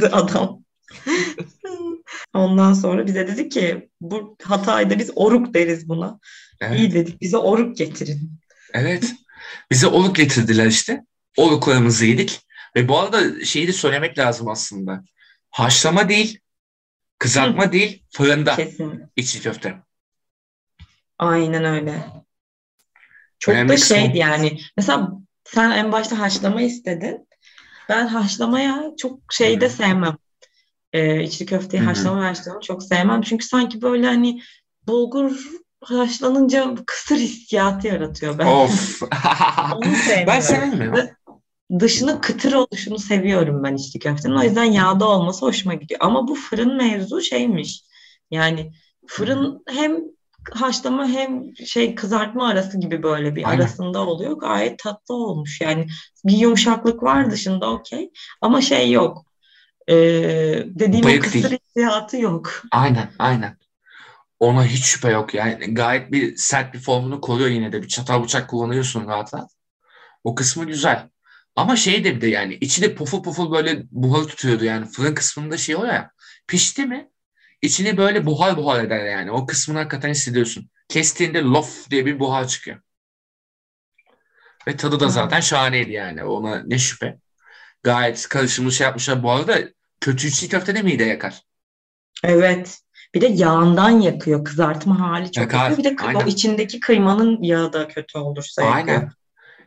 adam. 0.13 0.60
Ondan 2.35 2.73
sonra 2.73 3.07
bize 3.07 3.29
dedi 3.29 3.49
ki 3.49 3.91
bu 4.01 4.37
Hatay'da 4.43 4.99
biz 4.99 5.11
oruk 5.15 5.55
deriz 5.55 5.89
buna. 5.89 6.21
Evet. 6.61 6.79
İyi 6.79 6.93
dedik 6.95 7.21
bize 7.21 7.37
oruk 7.37 7.77
getirin. 7.77 8.33
Evet. 8.75 9.15
Bize 9.71 9.87
oluk 9.87 10.17
getirdiler 10.17 10.67
işte. 10.67 11.05
Oluklarımızı 11.37 12.07
yedik. 12.07 12.41
Ve 12.77 12.89
bu 12.89 12.99
arada 12.99 13.45
şeyi 13.45 13.69
de 13.69 13.73
söylemek 13.73 14.19
lazım 14.19 14.49
aslında. 14.49 15.05
Haşlama 15.51 16.09
değil, 16.09 16.39
kızartma 17.19 17.73
değil, 17.73 18.05
fırında 18.11 18.57
Kesin. 18.57 19.03
içli 19.17 19.41
köfte. 19.41 19.75
Aynen 21.19 21.65
öyle. 21.65 22.05
Çok 23.39 23.55
Önemli 23.55 23.69
da 23.69 23.75
kısmı 23.75 23.97
şeydi 23.97 24.19
yani. 24.19 24.61
Mesela 24.77 25.11
sen 25.45 25.71
en 25.71 25.93
başta 25.93 26.19
haşlama 26.19 26.63
istedin. 26.63 27.29
Ben 27.89 28.07
haşlamaya 28.07 28.85
çok 28.99 29.21
şey 29.33 29.61
de 29.61 29.65
Hı 29.65 29.69
hı. 29.69 29.73
sevmem. 29.73 30.17
Ee, 30.93 31.23
içli 31.23 31.47
köfteyi 31.47 31.83
haşlama 31.83 32.23
versiyonu 32.23 32.61
çok 32.61 32.83
sevmem. 32.83 33.23
Çünkü 33.23 33.47
sanki 33.47 33.83
böyle 33.83 34.07
hani 34.07 34.43
bulgur 34.87 35.47
haşlanınca 35.81 36.75
kısır 36.87 37.17
hissiyatı 37.17 37.87
yaratıyor 37.87 38.39
ben. 38.39 38.47
Of. 38.47 39.03
Onu 39.75 39.85
ben 40.27 40.41
sevmiyorum. 40.41 41.09
Dışının 41.79 42.21
kıtır 42.21 42.53
oluşunu 42.53 42.99
seviyorum 42.99 43.63
ben 43.65 43.75
içli 43.75 43.99
köftenin. 43.99 44.35
O 44.35 44.43
yüzden 44.43 44.65
yağda 44.65 45.09
olması 45.09 45.47
hoşuma 45.47 45.75
gidiyor. 45.75 46.01
Ama 46.03 46.29
bu 46.29 46.35
fırın 46.35 46.77
mevzu 46.77 47.21
şeymiş. 47.21 47.83
Yani 48.31 48.73
fırın 49.07 49.63
hem 49.69 49.97
haşlama 50.53 51.07
hem 51.09 51.57
şey 51.67 51.95
kızartma 51.95 52.49
arası 52.49 52.81
gibi 52.81 53.03
böyle 53.03 53.37
bir 53.37 53.49
Aynen. 53.49 53.61
arasında 53.61 54.07
oluyor. 54.07 54.33
Gayet 54.33 54.79
tatlı 54.79 55.15
olmuş. 55.15 55.61
Yani 55.61 55.87
bir 56.25 56.37
yumuşaklık 56.37 57.03
var 57.03 57.31
dışında 57.31 57.71
okey. 57.71 58.11
Ama 58.41 58.61
şey 58.61 58.91
yok. 58.91 59.25
Ee, 59.91 60.65
dediğim 60.67 61.05
o 61.05 61.09
Bayık 61.09 61.23
kısır 61.23 61.51
değil. 61.51 61.59
hissiyatı 61.69 62.17
yok. 62.17 62.63
Aynen, 62.73 63.11
aynen. 63.19 63.57
Ona 64.41 64.65
hiç 64.65 64.85
şüphe 64.85 65.11
yok 65.11 65.35
yani. 65.35 65.75
Gayet 65.75 66.13
bir 66.13 66.37
sert 66.37 66.75
bir 66.75 66.79
formunu 66.79 67.21
koruyor 67.21 67.49
yine 67.49 67.73
de. 67.73 67.83
Bir 67.83 67.89
çatal 67.89 68.23
bıçak 68.25 68.51
kullanıyorsun 68.51 69.07
rahat 69.09 69.35
rahat. 69.35 69.51
O 70.25 70.35
kısmı 70.35 70.65
güzel. 70.67 71.09
Ama 71.57 71.77
şey 71.77 72.05
de 72.05 72.17
bir 72.17 72.21
de 72.21 72.27
yani 72.27 72.55
içi 72.55 72.83
de 72.83 72.95
puful 72.95 73.23
puful 73.23 73.53
böyle 73.53 73.83
buhar 73.91 74.25
tutuyordu 74.25 74.65
yani. 74.65 74.87
Fırın 74.87 75.15
kısmında 75.15 75.57
şey 75.57 75.77
o 75.77 75.85
ya. 75.85 76.11
Pişti 76.47 76.87
mi? 76.87 77.11
içini 77.63 77.97
böyle 77.97 78.27
buhar 78.27 78.57
buhar 78.57 78.85
eder 78.85 79.05
yani. 79.05 79.31
O 79.31 79.47
kısmını 79.47 79.79
hakikaten 79.79 80.11
hissediyorsun. 80.11 80.71
Kestiğinde 80.89 81.43
lof 81.43 81.91
diye 81.91 82.07
bir 82.07 82.21
buhar 82.21 82.49
çıkıyor. 82.49 82.81
Ve 84.69 84.77
tadı 84.77 85.01
da 85.01 85.09
zaten 85.09 85.41
şahaneydi 85.41 85.93
yani. 85.93 86.25
Ona 86.25 86.63
ne 86.67 86.79
şüphe. 86.79 87.19
Gayet 87.83 88.29
karışımlı 88.29 88.73
şey 88.73 88.85
yapmışlar. 88.85 89.23
Bu 89.23 89.31
arada 89.31 89.59
kötü 90.01 90.29
içli 90.29 90.49
köfte 90.49 90.75
de 90.75 90.83
mide 90.83 91.05
yakar. 91.05 91.43
Evet. 92.25 92.79
Bir 93.15 93.21
de 93.21 93.27
yağından 93.27 93.91
yakıyor. 93.91 94.45
Kızartma 94.45 95.01
hali 95.01 95.33
çok 95.33 95.43
Yakar, 95.43 95.71
yakıyor. 95.71 95.79
Bir 95.79 95.85
de 95.85 96.03
kı- 96.03 96.07
aynen. 96.07 96.21
o 96.21 96.27
içindeki 96.27 96.81
kıymanın 96.81 97.43
yağı 97.43 97.73
da 97.73 97.89
kötü 97.89 98.19
olursa 98.19 98.63
yakıyor. 98.63 98.77
Aynen. 98.87 99.11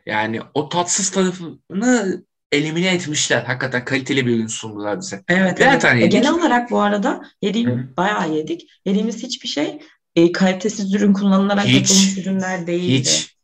Yani 0.06 0.40
o 0.54 0.68
tatsız 0.68 1.10
tarafını 1.10 2.24
elimine 2.52 2.94
etmişler. 2.94 3.42
Hakikaten 3.42 3.84
kaliteli 3.84 4.26
bir 4.26 4.36
ürün 4.36 4.46
sundular 4.46 5.00
bize. 5.00 5.24
Evet, 5.28 5.58
Birer 5.58 5.70
evet. 5.70 5.82
tane 5.82 5.98
E, 6.00 6.02
yedik. 6.02 6.12
genel 6.12 6.32
olarak 6.34 6.70
bu 6.70 6.80
arada 6.80 7.22
yediğim 7.42 7.70
Hı. 7.70 7.96
bayağı 7.96 8.30
yedik. 8.34 8.70
Yediğimiz 8.84 9.22
hiçbir 9.22 9.48
şey 9.48 9.78
e, 10.16 10.32
kalitesiz 10.32 10.94
ürün 10.94 11.12
kullanılarak 11.12 11.64
Hiç. 11.66 11.74
yapılmış 11.90 12.18
ürünler 12.18 12.66
değildi. 12.66 12.98
Hiç. 12.98 13.36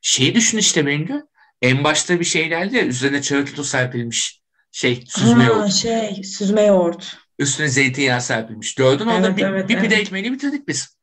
Şeyi 0.00 0.34
düşün 0.34 0.58
işte 0.58 0.86
Bengü. 0.86 1.22
En 1.62 1.84
başta 1.84 2.20
bir 2.20 2.24
şey 2.24 2.48
geldi 2.48 2.76
ya 2.76 2.84
üzerine 2.86 3.22
çörek 3.22 3.48
serpilmiş. 3.66 4.43
Şey 4.74 5.04
süzme 5.06 5.44
Ha, 5.44 5.52
yoğurt. 5.52 5.72
şey 5.72 6.22
süzme 6.24 6.62
yoğurt. 6.62 7.16
Üstüne 7.38 7.68
zeytinyağı 7.68 8.20
serpilmiş. 8.20 8.74
Gördün 8.74 9.06
mü? 9.06 9.12
Orada 9.12 9.26
Evet, 9.26 9.36
bir, 9.36 9.42
evet, 9.44 9.68
bir 9.68 9.74
pide 9.80 9.94
evet. 9.94 10.06
ekmeğini 10.06 10.32
bitirdik 10.32 10.68
biz. 10.68 10.96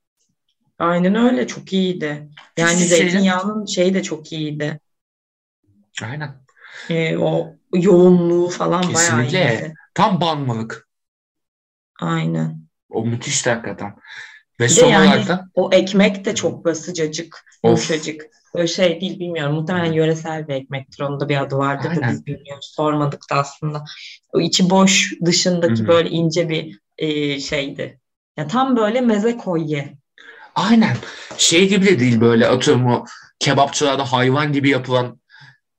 Aynen 0.80 1.16
öyle 1.16 1.48
çok 1.48 1.74
iyiydi. 1.74 2.30
Yani 2.58 2.72
şeyler. 2.80 2.88
zeytinyağının 2.88 3.66
şeyi 3.66 3.94
de 3.94 4.04
çok 4.04 4.32
iyiydi. 4.32 4.80
Aynen. 6.04 6.36
E, 6.90 7.18
o 7.18 7.56
yoğunluğu 7.74 8.50
falan 8.50 8.94
bayağı 8.94 8.94
Kesinlikle. 8.94 9.40
iyiydi. 9.54 9.74
Tam 9.94 10.22
banmalık. 10.22 10.88
Aynen. 12.00 12.68
O 12.90 13.06
müthişti 13.06 13.50
hakikaten. 13.50 13.96
Ve 14.62 14.70
son 14.70 14.88
yani 14.88 15.08
olarak 15.08 15.28
da 15.28 15.50
o 15.54 15.70
ekmek 15.74 16.26
de 16.26 16.36
çok 16.36 16.66
böyle 16.66 16.76
sıcacık, 16.76 17.46
yumuşacık. 17.66 18.26
Böyle 18.56 18.68
şey 18.68 19.02
değil 19.02 19.20
bilmiyorum. 19.20 19.56
Muhtemelen 19.56 19.94
yöresel 19.94 20.48
bir 20.48 20.54
ekmektir. 20.54 21.04
Onun 21.04 21.20
da 21.20 21.30
bir 21.30 21.42
adı 21.42 21.58
vardır 21.58 21.96
da 21.96 22.08
biz 22.10 22.26
bilmiyoruz. 22.26 22.74
Sormadık 22.76 23.22
da 23.32 23.36
aslında. 23.36 23.84
O 24.34 24.40
içi 24.40 24.70
boş, 24.70 25.14
dışındaki 25.26 25.82
Hı 25.82 25.84
hı. 25.84 25.88
böyle 25.88 26.10
ince 26.10 26.50
bir 26.50 26.80
e, 26.98 27.40
şeydi. 27.40 28.00
Ya 28.38 28.48
tam 28.48 28.78
böyle 28.78 29.02
meze 29.02 29.38
koy 29.38 29.74
ye. 29.74 29.98
aynen 30.56 30.98
şey 31.38 31.70
gibi 31.70 31.86
de 31.86 32.00
değil 32.00 32.22
böyle 32.22 32.48
atıyorum 32.48 32.86
o 32.86 33.06
kebapçılarda 33.40 34.12
hayvan 34.12 34.54
gibi 34.54 34.70
yapılan 34.70 35.20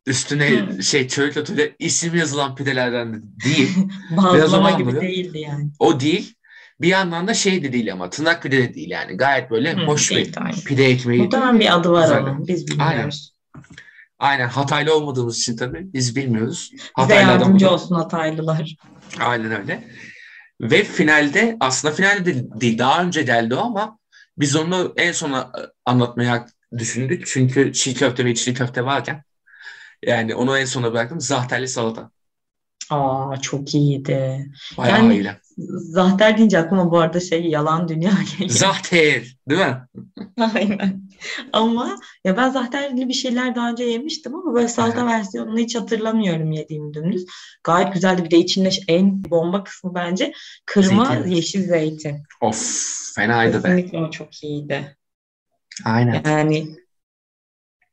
üstüne 0.06 0.50
Hı. 0.50 0.82
şey 0.82 1.08
çörek 1.08 1.36
otuyla 1.36 1.66
isim 1.78 2.14
yazılan 2.14 2.54
pidelerden 2.54 3.14
de 3.14 3.16
değil. 3.44 3.76
Bazlama 4.16 4.70
gibi 4.70 5.00
değildi 5.00 5.38
yani. 5.38 5.70
O 5.78 6.00
değil. 6.00 6.34
Bir 6.82 6.88
yandan 6.88 7.28
da 7.28 7.34
şey 7.34 7.62
de 7.62 7.72
değil 7.72 7.92
ama 7.92 8.10
tırnak 8.10 8.42
pide 8.42 8.58
de 8.58 8.74
değil 8.74 8.90
yani. 8.90 9.16
Gayet 9.16 9.50
böyle 9.50 9.72
Hı, 9.76 9.86
hoş 9.86 10.10
bir 10.10 10.30
aynen. 10.36 10.54
pide 10.66 10.86
ekmeği. 10.86 11.22
Muhtemelen 11.22 11.60
bir 11.60 11.74
adı 11.74 11.90
var 11.90 12.02
Güzel. 12.02 12.22
onun. 12.22 12.48
Biz 12.48 12.64
Aynen. 12.78 12.88
bilmiyoruz. 12.92 13.34
Aynen 14.18 14.48
Hataylı 14.48 14.94
olmadığımız 14.96 15.38
için 15.38 15.56
tabii 15.56 15.92
biz 15.92 16.16
bilmiyoruz. 16.16 16.70
Bize 16.72 16.82
Hataylı 16.92 17.22
adam 17.22 17.30
yardımcı 17.40 17.64
burada. 17.64 17.74
olsun 17.74 17.94
Hataylılar. 17.94 18.76
Aynen 19.20 19.60
öyle. 19.60 19.84
Ve 20.60 20.84
finalde 20.84 21.56
aslında 21.60 21.94
finalde 21.94 22.34
de 22.34 22.60
değil 22.60 22.78
daha 22.78 23.02
önce 23.02 23.22
geldi 23.22 23.54
o 23.54 23.58
ama 23.60 23.98
biz 24.38 24.56
onu 24.56 24.94
en 24.96 25.12
sona 25.12 25.52
anlatmaya 25.86 26.46
düşündük. 26.78 27.26
Çünkü 27.26 27.72
çiğ 27.72 27.94
köfte 27.94 28.24
ve 28.24 28.30
içli 28.30 28.54
köfte 28.54 28.84
varken 28.84 29.22
yani 30.06 30.34
onu 30.34 30.58
en 30.58 30.64
sona 30.64 30.92
bıraktım. 30.92 31.20
Zahterli 31.20 31.68
salata. 31.68 32.10
Aa 32.90 33.36
çok 33.42 33.74
iyiydi. 33.74 34.46
Bayağı 34.78 34.98
Yani- 34.98 35.14
iyiydi. 35.14 35.36
Zahter 35.78 36.38
deyince 36.38 36.58
aklıma 36.58 36.90
bu 36.90 36.98
arada 36.98 37.20
şey 37.20 37.44
yalan 37.46 37.88
dünya 37.88 38.10
geliyor. 38.32 38.50
Zahter 38.50 39.22
değil 39.48 39.60
mi? 39.60 39.78
Aynen. 40.54 41.02
Ama 41.52 41.98
ya 42.24 42.36
ben 42.36 42.50
zahterli 42.50 43.08
bir 43.08 43.12
şeyler 43.14 43.54
daha 43.54 43.70
önce 43.70 43.84
yemiştim 43.84 44.34
ama 44.34 44.54
böyle 44.54 44.68
salata 44.68 45.06
versiyonunu 45.06 45.58
hiç 45.58 45.76
hatırlamıyorum 45.76 46.52
yediğim 46.52 46.94
dümdüz. 46.94 47.26
Gayet 47.64 47.92
güzeldi. 47.94 48.24
Bir 48.24 48.30
de 48.30 48.38
içinde 48.38 48.70
en 48.88 49.24
bomba 49.30 49.64
kısmı 49.64 49.94
bence 49.94 50.32
kırma 50.66 51.06
Zeytin. 51.06 51.30
yeşil 51.30 51.66
zeytin. 51.66 52.16
Of 52.40 52.82
fenaydı 53.14 53.56
be. 53.64 53.68
Kesinlikle 53.68 53.98
o 53.98 54.10
çok 54.10 54.44
iyiydi. 54.44 54.96
Aynen. 55.84 56.22
Yani 56.26 56.76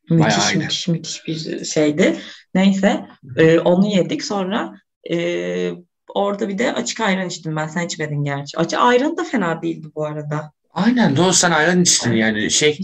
Bayağı 0.09 0.25
müthiş 0.25 0.53
iyiydi. 0.53 0.63
müthiş 0.63 0.87
müthiş 0.87 1.27
bir 1.27 1.65
şeydi. 1.65 2.15
Neyse 2.55 3.05
e, 3.37 3.59
onu 3.59 3.87
yedik 3.87 4.23
sonra 4.23 4.73
e, 5.11 5.71
orada 6.15 6.49
bir 6.49 6.57
de 6.57 6.73
açık 6.73 6.99
ayran 6.99 7.27
içtim 7.27 7.55
ben. 7.55 7.67
Sen 7.67 7.85
içmedin 7.85 8.23
gerçi. 8.23 8.57
Açık 8.57 8.79
ayran 8.79 9.17
da 9.17 9.23
fena 9.23 9.61
değildi 9.61 9.87
bu 9.95 10.05
arada. 10.05 10.51
Aynen 10.73 11.15
doğru 11.15 11.33
sen 11.33 11.51
ayran 11.51 11.81
içtin 11.81 12.13
yani 12.13 12.51
şey 12.51 12.79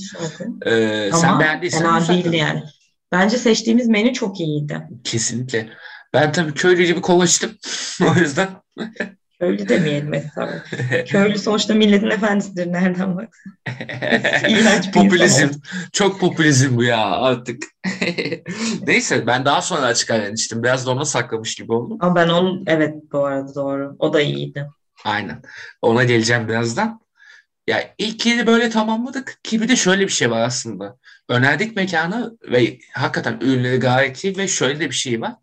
e, 0.65 1.09
sen 1.13 1.39
beğendiysen 1.39 1.79
fena 1.79 2.07
değildi 2.07 2.37
yani. 2.37 2.63
Bence 3.11 3.37
seçtiğimiz 3.37 3.87
menü 3.87 4.13
çok 4.13 4.39
iyiydi. 4.39 4.81
Kesinlikle. 5.03 5.69
Ben 6.13 6.31
tabii 6.31 6.53
köylü 6.53 6.83
gibi 6.83 7.01
kola 7.01 7.25
içtim. 7.25 7.57
o 8.01 8.19
yüzden 8.19 8.47
Köylü 9.39 9.69
demeyelim 9.69 10.13
hesabı. 10.13 10.63
Köylü 11.07 11.37
sonuçta 11.37 11.73
milletin 11.73 12.09
efendisidir. 12.09 12.71
Nereden 12.71 13.17
bak? 13.17 13.37
İğrenç 14.49 14.91
popülizm. 14.91 15.49
Çok 15.93 16.19
popülizm 16.19 16.77
bu 16.77 16.83
ya 16.83 17.05
artık. 17.05 17.63
Neyse 18.87 19.27
ben 19.27 19.45
daha 19.45 19.61
sonra 19.61 19.81
açık 19.81 20.11
ayran 20.11 20.33
içtim. 20.33 20.63
Biraz 20.63 20.85
da 20.85 20.91
ona 20.91 21.05
saklamış 21.05 21.55
gibi 21.55 21.73
oldum. 21.73 21.97
Ama 22.01 22.15
ben 22.15 22.29
onun 22.29 22.63
evet 22.67 22.95
bu 23.11 23.25
arada 23.25 23.55
doğru. 23.55 23.95
O 23.99 24.13
da 24.13 24.21
iyiydi. 24.21 24.69
Aynen. 25.05 25.41
Ona 25.81 26.03
geleceğim 26.03 26.47
birazdan. 26.47 27.01
Ya 27.67 27.95
ilk 27.97 28.25
yeri 28.25 28.47
böyle 28.47 28.69
tamamladık 28.69 29.39
ki 29.43 29.61
bir 29.61 29.67
de 29.67 29.75
şöyle 29.75 30.03
bir 30.03 30.11
şey 30.11 30.31
var 30.31 30.41
aslında. 30.41 30.97
Önerdik 31.29 31.75
mekanı 31.75 32.37
ve 32.51 32.79
hakikaten 32.93 33.39
ürünleri 33.41 33.79
gayet 33.79 34.23
iyi 34.23 34.37
ve 34.37 34.47
şöyle 34.47 34.79
de 34.79 34.89
bir 34.89 34.95
şey 34.95 35.21
var. 35.21 35.33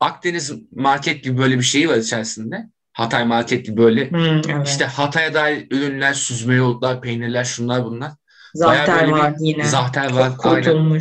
Akdeniz 0.00 0.52
market 0.72 1.24
gibi 1.24 1.38
böyle 1.38 1.58
bir 1.58 1.64
şey 1.64 1.88
var 1.88 1.96
içerisinde. 1.96 2.68
Hatay 2.92 3.24
market 3.24 3.66
gibi 3.66 3.76
böyle. 3.76 4.10
Hmm, 4.10 4.40
evet. 4.48 4.68
İşte 4.68 4.84
Hatay'a 4.84 5.34
dair 5.34 5.66
ürünler, 5.70 6.14
süzme 6.14 6.54
yoğurtlar, 6.54 7.00
peynirler, 7.02 7.44
şunlar 7.44 7.84
bunlar. 7.84 8.12
Zahter 8.54 9.08
vardı 9.08 9.38
yine. 9.40 9.64
Zahter 9.64 10.12
var. 10.12 10.30
Çok 10.30 10.46
Aynen. 10.46 11.00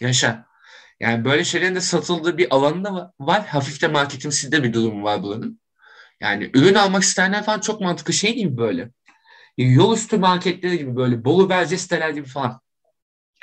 Yaşa. 0.00 0.46
Yani 1.00 1.24
böyle 1.24 1.44
şeylerin 1.44 1.74
de 1.74 1.80
satıldığı 1.80 2.38
bir 2.38 2.54
alanı 2.54 2.84
da 2.84 2.88
va- 2.88 3.10
var. 3.20 3.46
Hafif 3.46 3.82
de 3.82 3.88
marketimsi 3.88 4.52
de 4.52 4.62
bir 4.62 4.72
durum 4.72 5.02
var 5.02 5.22
buranın. 5.22 5.60
Yani 6.20 6.50
ürün 6.54 6.74
almak 6.74 7.02
isteyenler 7.02 7.44
falan 7.44 7.60
çok 7.60 7.80
mantıklı 7.80 8.12
şey 8.12 8.34
gibi 8.34 8.56
böyle. 8.56 8.90
Yol 9.56 9.96
üstü 9.96 10.18
marketleri 10.18 10.78
gibi 10.78 10.96
böyle 10.96 11.24
Bolu 11.24 11.50
Belce 11.50 11.78
siteler 11.78 12.10
gibi 12.10 12.28
falan. 12.28 12.60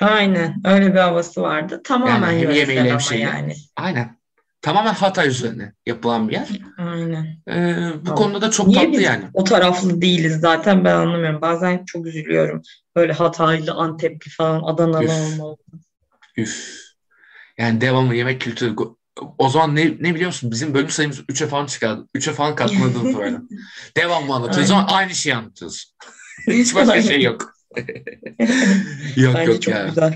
Aynen. 0.00 0.60
Öyle 0.64 0.94
bir 0.94 0.98
havası 0.98 1.42
vardı. 1.42 1.80
Tamamen 1.84 2.32
Yani 2.32 2.42
hem 2.42 2.50
yemeğiyle 2.50 2.92
hem 2.92 3.00
şeyle. 3.00 3.22
yani. 3.22 3.54
Aynen. 3.76 4.19
Tamamen 4.62 4.94
Hatay 4.94 5.28
üzerine 5.28 5.72
yapılan 5.86 6.28
bir 6.28 6.32
yer. 6.32 6.48
Aynen. 6.78 7.26
Ee, 7.48 7.90
bu 8.00 8.04
Tamam. 8.04 8.18
konuda 8.18 8.42
da 8.42 8.50
çok 8.50 8.66
Niye 8.66 8.84
tatlı 8.84 9.02
yani. 9.02 9.24
o 9.34 9.44
taraflı 9.44 10.02
değiliz 10.02 10.40
zaten 10.40 10.84
ben 10.84 10.94
anlamıyorum. 10.94 11.40
Bazen 11.40 11.84
çok 11.84 12.06
üzülüyorum. 12.06 12.62
Böyle 12.96 13.12
Hataylı, 13.12 13.72
Antepli 13.72 14.30
falan, 14.30 14.62
Adanalı 14.62 15.04
Üf. 15.04 15.10
olmalı. 15.10 15.56
Üf. 16.36 16.80
Yani 17.58 17.80
devamlı 17.80 18.14
yemek 18.14 18.40
kültürü. 18.40 18.76
O 19.38 19.48
zaman 19.48 19.76
ne, 19.76 19.86
ne 19.86 20.14
biliyor 20.14 20.26
musun? 20.26 20.50
Bizim 20.50 20.74
bölüm 20.74 20.90
sayımız 20.90 21.20
3'e 21.20 21.46
falan 21.46 21.66
çıkardı. 21.66 22.08
3'e 22.14 22.32
falan 22.32 22.54
katladı 22.54 23.18
böyle. 23.18 23.36
Devamlı 23.96 24.34
anlatıyoruz 24.34 24.70
ama 24.70 24.86
aynı 24.86 25.14
şeyi 25.14 25.34
anlatıyoruz. 25.34 25.94
Hiç 26.46 26.74
başka 26.74 27.02
şey 27.02 27.22
yok. 27.22 27.52
yok 29.16 29.34
Bence 29.34 29.52
yok 29.52 29.62
çok 29.62 29.74
ya. 29.74 29.86
güzel. 29.86 30.14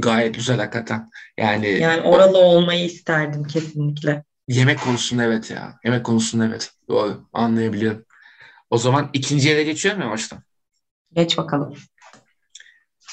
Gayet 0.00 0.34
güzel 0.34 0.56
hakikaten. 0.58 1.08
Yani, 1.38 1.68
Yani 1.68 2.00
oralı 2.02 2.38
olmayı 2.38 2.84
isterdim 2.84 3.44
kesinlikle. 3.44 4.24
yemek 4.48 4.80
konusunda 4.80 5.24
evet 5.24 5.50
ya. 5.50 5.78
Yemek 5.84 6.04
konusunda 6.06 6.46
evet. 6.46 6.70
Doğru. 6.88 7.28
Anlayabiliyorum. 7.32 8.04
O 8.70 8.78
zaman 8.78 9.10
ikinci 9.12 9.48
yere 9.48 9.62
geçiyorum 9.62 10.00
yavaştan. 10.00 10.42
Geç 11.12 11.38
bakalım. 11.38 11.74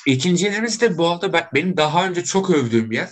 İkinci 0.08 0.46
yerimiz 0.46 0.82
de 0.82 0.98
bu 0.98 1.08
arada 1.10 1.34
ben, 1.34 1.44
benim 1.54 1.78
daha 1.78 2.08
önce 2.08 2.24
çok 2.24 2.50
övdüğüm 2.50 2.92
bir 2.92 2.96
yer. 2.96 3.10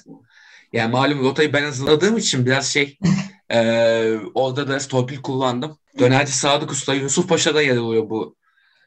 Yani 0.73 0.91
malum 0.91 1.23
rotayı 1.23 1.53
ben 1.53 1.63
hazırladığım 1.63 2.17
için 2.17 2.45
biraz 2.45 2.67
şey 2.67 2.97
eee, 3.51 4.19
orada 4.33 4.67
da 4.67 4.77
torpil 4.77 5.21
kullandım. 5.21 5.77
Dönerci 5.99 6.31
Sadık 6.31 6.71
Usta 6.71 6.93
Yusuf 6.93 7.29
Paşa'da 7.29 7.61
yer 7.61 7.77
alıyor 7.77 8.09
bu 8.09 8.35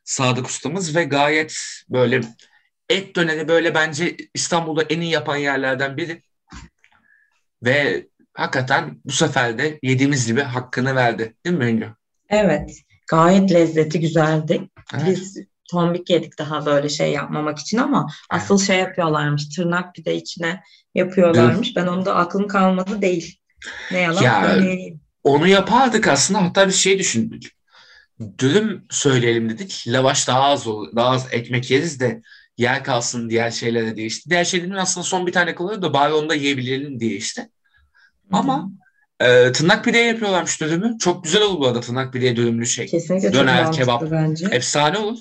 Sadık 0.04 0.46
Ustamız 0.46 0.96
ve 0.96 1.04
gayet 1.04 1.56
böyle 1.88 2.20
et 2.88 3.16
döneri 3.16 3.48
böyle 3.48 3.74
bence 3.74 4.16
İstanbul'da 4.34 4.82
en 4.82 5.00
iyi 5.00 5.10
yapan 5.10 5.36
yerlerden 5.36 5.96
biri. 5.96 6.22
Ve 7.64 8.06
hakikaten 8.34 9.00
bu 9.04 9.12
sefer 9.12 9.58
de 9.58 9.78
yediğimiz 9.82 10.26
gibi 10.26 10.40
hakkını 10.40 10.94
verdi. 10.94 11.36
Değil 11.44 11.56
mi 11.56 11.60
Bengü? 11.60 11.94
Evet. 12.28 12.70
Gayet 13.10 13.52
lezzeti 13.52 14.00
güzeldi. 14.00 14.68
Evet. 14.94 15.06
Biz 15.06 15.38
tombik 15.70 16.10
yedik 16.10 16.38
daha 16.38 16.66
böyle 16.66 16.88
şey 16.88 17.12
yapmamak 17.12 17.58
için 17.58 17.78
ama 17.78 18.10
asıl 18.30 18.58
şey 18.58 18.78
yapıyorlarmış. 18.78 19.48
Tırnak 19.48 19.94
pide 19.94 20.16
içine 20.16 20.62
yapıyorlarmış. 20.94 21.76
Ben 21.76 21.86
onda 21.86 22.14
aklım 22.16 22.48
kalmadı 22.48 23.02
değil. 23.02 23.38
Ne 23.92 24.00
yalan 24.00 24.22
Ya, 24.22 24.46
söyleyeyim. 24.48 25.00
Onu 25.24 25.48
yapardık 25.48 26.08
aslında 26.08 26.42
hatta 26.42 26.68
bir 26.68 26.72
şey 26.72 26.98
düşündük. 26.98 27.52
dürüm 28.38 28.84
söyleyelim 28.90 29.48
dedik. 29.48 29.84
Lavaş 29.88 30.28
daha 30.28 30.42
az 30.42 30.66
olur, 30.66 30.96
daha 30.96 31.08
az 31.10 31.26
ekmek 31.30 31.70
yeriz 31.70 32.00
de 32.00 32.22
yer 32.58 32.84
kalsın 32.84 33.30
diğer 33.30 33.50
şeylere 33.50 33.96
diye 33.96 34.06
işte. 34.06 34.30
Diğer 34.30 34.44
şeylerin 34.44 34.70
aslında 34.70 35.04
son 35.04 35.26
bir 35.26 35.32
tane 35.32 35.54
kalıyor 35.54 35.82
da 35.82 35.92
bari 35.92 36.12
onu 36.12 36.28
da 36.28 36.34
yiyebilelim 36.34 37.00
diye 37.00 37.16
işte. 37.16 37.48
Ama 38.32 38.70
e, 39.20 39.52
tırnak 39.52 39.84
pide 39.84 39.98
yapıyorlarmış 39.98 40.60
dürümü. 40.60 40.98
Çok 40.98 41.24
güzel 41.24 41.42
olur 41.42 41.60
bu 41.60 41.66
arada 41.66 41.80
tırnak 41.80 42.12
pideye 42.12 42.36
dürümlü 42.36 42.66
şey. 42.66 42.86
Kesinlikle 42.86 43.32
Döner, 43.32 43.72
kebap. 43.72 44.10
bence. 44.10 44.46
Efsane 44.50 44.98
olur. 44.98 45.18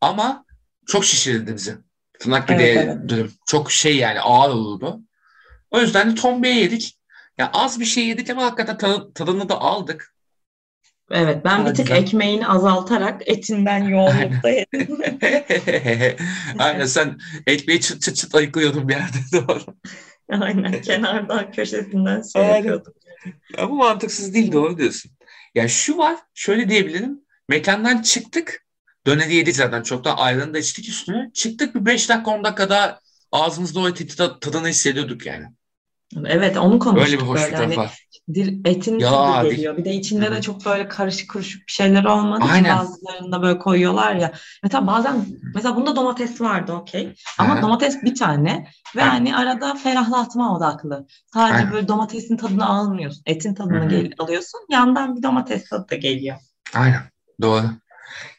Ama 0.00 0.44
çok 0.86 1.04
şişirirdi 1.04 1.54
bizi. 1.54 1.76
Tırnak 2.20 2.48
pideye 2.48 2.72
Evet, 2.74 2.88
evet. 2.98 3.08
dürüm. 3.08 3.32
Çok 3.46 3.72
şey 3.72 3.96
yani 3.96 4.20
ağır 4.20 4.50
olurdu. 4.50 5.00
O 5.70 5.80
yüzden 5.80 6.10
de 6.10 6.14
ton 6.14 6.42
B'ye 6.42 6.54
yedik. 6.60 6.98
Ya 7.38 7.50
az 7.52 7.80
bir 7.80 7.84
şey 7.84 8.06
yedik 8.06 8.30
ama 8.30 8.42
hakikaten 8.44 8.78
tadı- 8.78 9.12
tadını 9.14 9.48
da 9.48 9.60
aldık. 9.60 10.14
Evet 11.10 11.44
ben 11.44 11.58
Daha 11.58 11.70
bir 11.70 11.74
tık 11.74 11.86
güzel. 11.86 12.02
ekmeğini 12.02 12.46
azaltarak 12.48 13.22
etinden 13.28 13.84
yoğunlukta 13.84 14.48
yedim. 14.48 14.98
Aynen 16.58 16.86
sen 16.86 17.18
ekmeği 17.46 17.80
çıt 17.80 18.02
çıt 18.02 18.16
çıt 18.16 18.34
ayıklıyordun 18.34 18.88
bir 18.88 18.94
yerde 18.94 19.16
doğru. 19.32 19.60
Aynen 20.30 20.82
kenardan 20.82 21.52
köşesinden 21.52 22.22
şey 22.22 22.42
Aynen. 22.42 22.54
yapıyordum. 22.56 22.92
Ama 23.58 23.74
mantıksız 23.74 24.34
değil 24.34 24.52
doğru 24.52 24.78
diyorsun. 24.78 25.10
Ya 25.54 25.68
şu 25.68 25.98
var 25.98 26.16
şöyle 26.34 26.68
diyebilirim. 26.68 27.20
Mekandan 27.48 28.02
çıktık. 28.02 28.66
Döneri 29.06 29.34
yedik 29.34 29.56
zaten 29.56 29.82
çoktan 29.82 30.16
ayranı 30.16 30.54
da 30.54 30.58
içtik 30.58 30.88
üstüne. 30.88 31.30
Çıktık 31.34 31.74
bir 31.74 31.86
5 31.86 32.08
dakika 32.08 32.30
10 32.30 32.44
dakika 32.44 32.70
daha 32.70 33.00
ağzımızda 33.32 33.80
o 33.80 33.88
eti 33.88 34.04
tad- 34.06 34.40
tadını 34.40 34.68
hissediyorduk 34.68 35.26
yani. 35.26 35.46
Evet 36.26 36.56
onu 36.56 36.78
konuştuk 36.78 37.20
bir 37.20 37.26
hoş 37.26 37.40
böyle 37.40 37.50
bir 37.52 37.56
taraf 37.56 37.68
hani 37.68 37.76
var. 37.76 38.06
Dil, 38.34 38.60
etin 38.64 38.98
Ya, 38.98 39.10
tadı 39.10 39.48
geliyor. 39.48 39.76
Bir 39.76 39.84
de 39.84 39.92
içinde 39.94 40.26
Hı 40.26 40.30
hı. 40.30 40.36
de 40.36 40.40
çok 40.40 40.66
böyle 40.66 40.88
karışık 40.88 41.30
kuruşuk 41.30 41.66
bir 41.66 41.72
şeyler 41.72 42.04
olmadığı 42.04 42.44
için 42.44 42.52
Aynen. 42.52 42.78
bazılarında 42.78 43.42
böyle 43.42 43.58
koyuyorlar 43.58 44.14
ya. 44.14 44.32
Mesela 44.62 44.86
bazen 44.86 45.26
mesela 45.54 45.76
bunda 45.76 45.96
domates 45.96 46.40
vardı 46.40 46.72
okey. 46.72 47.14
Ama 47.38 47.52
Aha. 47.52 47.62
domates 47.62 48.02
bir 48.02 48.14
tane 48.14 48.66
ve 48.96 49.02
Aynen. 49.02 49.10
hani 49.12 49.36
arada 49.36 49.74
ferahlatma 49.74 50.56
odaklı. 50.56 51.06
Sadece 51.34 51.54
Aynen. 51.54 51.72
böyle 51.72 51.88
domatesin 51.88 52.36
tadını 52.36 52.66
almıyorsun. 52.68 53.22
Etin 53.26 53.54
tadını 53.54 53.80
Hı 53.80 53.84
hı. 53.84 53.88
gel- 53.88 54.12
alıyorsun. 54.18 54.60
Yandan 54.70 55.16
bir 55.16 55.22
domates 55.22 55.68
tadı 55.68 55.90
da 55.90 55.94
geliyor. 55.96 56.36
Aynen. 56.74 57.00
Doğru. 57.42 57.64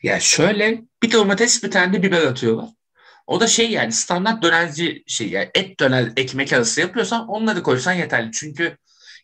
Ya 0.03 0.19
şöyle 0.19 0.81
bir 1.03 1.11
domates 1.11 1.63
bir 1.63 1.71
tane 1.71 1.93
de 1.93 2.03
biber 2.03 2.21
atıyorlar. 2.21 2.69
O 3.27 3.39
da 3.39 3.47
şey 3.47 3.71
yani 3.71 3.91
standart 3.91 4.43
dönerci 4.43 5.03
şey 5.07 5.29
yani 5.29 5.49
et 5.55 5.79
döner 5.79 6.13
ekmek 6.17 6.53
arası 6.53 6.81
yapıyorsan 6.81 7.27
onları 7.27 7.63
koysan 7.63 7.93
yeterli. 7.93 8.31
Çünkü 8.31 8.77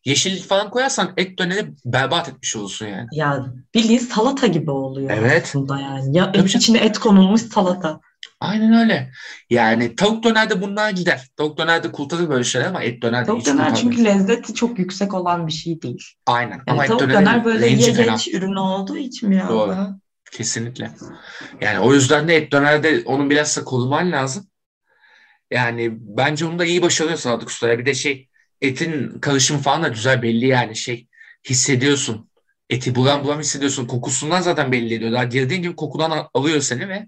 yeşillik 0.05 0.43
falan 0.43 0.69
koyarsan 0.69 1.13
et 1.17 1.39
döneri 1.39 1.73
berbat 1.86 2.29
etmiş 2.29 2.55
olursun 2.55 2.86
yani. 2.86 3.07
Ya 3.12 3.45
bildiğin 3.75 3.99
salata 3.99 4.47
gibi 4.47 4.71
oluyor 4.71 5.10
Evet. 5.13 5.43
aslında 5.45 5.79
yani. 5.79 6.17
Ya 6.17 6.31
Tabii 6.31 6.47
içine 6.49 6.77
et 6.77 6.99
konulmuş 6.99 7.41
salata. 7.41 7.99
Aynen 8.39 8.73
öyle. 8.73 9.12
Yani 9.49 9.95
tavuk 9.95 10.23
dönerde 10.23 10.62
bunlar 10.62 10.89
gider. 10.89 11.27
Tavuk 11.38 11.57
dönerde 11.57 11.91
kurtarır 11.91 12.29
böyle 12.29 12.43
şeyler 12.43 12.67
ama 12.67 12.83
et 12.83 13.01
dönerde 13.01 13.25
Tavuk 13.25 13.45
döner 13.45 13.75
çünkü 13.75 14.03
lezzeti 14.05 14.53
çok 14.53 14.79
yüksek 14.79 15.13
olan 15.13 15.47
bir 15.47 15.51
şey 15.51 15.81
değil. 15.81 16.03
Aynen. 16.25 16.51
Yani 16.51 16.62
ama 16.67 16.83
et 16.83 16.89
tavuk 16.89 17.01
dönerin 17.01 17.19
döner 17.19 17.45
böyle 17.45 17.67
ye 17.67 17.91
geç 17.91 18.27
ürünü 18.27 18.60
olduğu 18.60 18.97
için 18.97 19.31
biraz 19.31 19.49
Doğru. 19.49 19.69
daha. 19.71 19.99
Kesinlikle. 20.31 20.91
Yani 21.62 21.79
o 21.79 21.93
yüzden 21.93 22.27
de 22.27 22.36
et 22.36 22.51
dönerde 22.51 23.01
onun 23.05 23.29
biraz 23.29 23.57
da 23.57 23.63
koruman 23.63 24.12
lazım. 24.12 24.47
Yani 25.51 25.89
bence 25.99 26.45
onu 26.45 26.60
da 26.60 26.65
iyi 26.65 26.81
başarıyor 26.81 27.17
Sadık 27.17 27.49
Usta. 27.49 27.67
Ya 27.67 27.79
Bir 27.79 27.86
de 27.86 27.93
şey 27.93 28.29
etin 28.62 29.20
karışımı 29.20 29.60
falan 29.60 29.84
da 29.84 29.88
güzel 29.88 30.22
belli 30.22 30.48
yani 30.48 30.76
şey 30.76 31.08
hissediyorsun. 31.50 32.30
Eti 32.70 32.96
buram 32.96 33.24
buram 33.24 33.39
hissediyorsun. 33.39 33.88
Kokusundan 33.88 34.41
zaten 34.41 34.72
belli 34.72 34.93
ediyor. 34.93 35.12
Daha 35.12 35.24
girdiğin 35.24 35.62
gibi 35.62 35.76
kokudan 35.76 36.12
al- 36.12 36.28
alıyor 36.34 36.62
seni 36.62 36.89
ve 36.89 37.08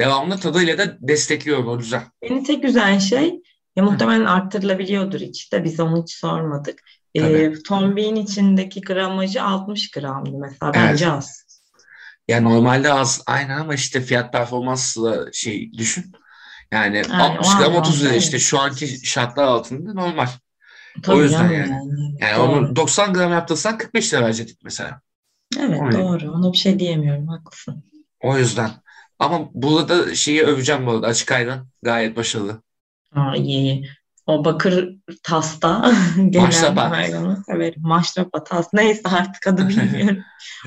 devamlı 0.00 0.40
tadıyla 0.40 0.78
da 0.78 0.96
destekliyor 1.00 1.64
o 1.64 1.78
güzel. 1.78 2.02
Beni 2.22 2.42
tek 2.42 2.62
güzel 2.62 3.00
şey 3.00 3.42
ya 3.76 3.84
muhtemelen 3.84 4.24
arttırılabiliyordur 4.24 5.20
içte. 5.20 5.64
Biz 5.64 5.80
onu 5.80 6.02
hiç 6.02 6.14
sormadık. 6.14 6.82
Ee, 7.14 7.20
Tabii. 7.20 7.62
tombiğin 7.62 8.16
içindeki 8.16 8.80
gramajı 8.80 9.42
60 9.42 9.90
gramdı 9.90 10.30
mesela. 10.38 10.72
Evet. 10.74 10.90
Bence 10.90 11.10
az. 11.10 11.44
Yani 12.28 12.44
normalde 12.44 12.92
az 12.92 13.22
aynen 13.26 13.58
ama 13.58 13.74
işte 13.74 14.00
fiyat 14.00 14.32
performansla 14.32 15.32
şey 15.32 15.72
düşün. 15.72 16.12
Yani 16.72 16.96
Yani 16.96 17.22
60 17.22 17.48
o 17.54 17.58
gram 17.58 17.74
30 17.74 18.04
lira 18.04 18.14
işte 18.14 18.38
şu 18.38 18.60
anki 18.60 19.06
şartlar 19.06 19.44
altında 19.44 19.92
normal. 19.92 20.28
Tabii 21.02 21.18
yüzden 21.18 21.38
canım 21.38 21.52
yani. 21.52 21.70
yani. 21.70 22.16
Yani 22.20 22.36
Doğru. 22.38 22.52
onu 22.58 22.76
90 22.76 23.12
gram 23.14 23.32
yaptırsan 23.32 23.78
45 23.78 24.14
lira 24.14 24.22
verecektik 24.22 24.58
mesela. 24.64 25.00
Evet 25.60 25.80
Öyle. 25.82 25.98
doğru. 25.98 26.32
Ona 26.32 26.52
bir 26.52 26.58
şey 26.58 26.78
diyemiyorum. 26.78 27.28
Haklısın. 27.28 27.84
O 28.20 28.38
yüzden. 28.38 28.70
Ama 29.18 29.48
burada 29.54 30.14
şeyi 30.14 30.42
öveceğim 30.42 30.86
bu 30.86 30.90
arada. 30.90 31.06
Açık 31.06 31.32
ayran 31.32 31.68
gayet 31.82 32.16
başarılı. 32.16 32.62
Aa, 33.14 33.36
iyi 33.36 33.58
iyi. 33.58 33.88
O 34.26 34.44
bakır 34.44 34.96
tasta 35.22 35.92
Maşrapa. 36.34 36.90
hayranı 36.90 37.42
severim. 37.46 37.82
Maşrapa 37.82 38.44
tas. 38.44 38.68
Neyse 38.72 39.02
artık 39.04 39.46
adı 39.46 39.68
bilmiyorum. 39.68 40.22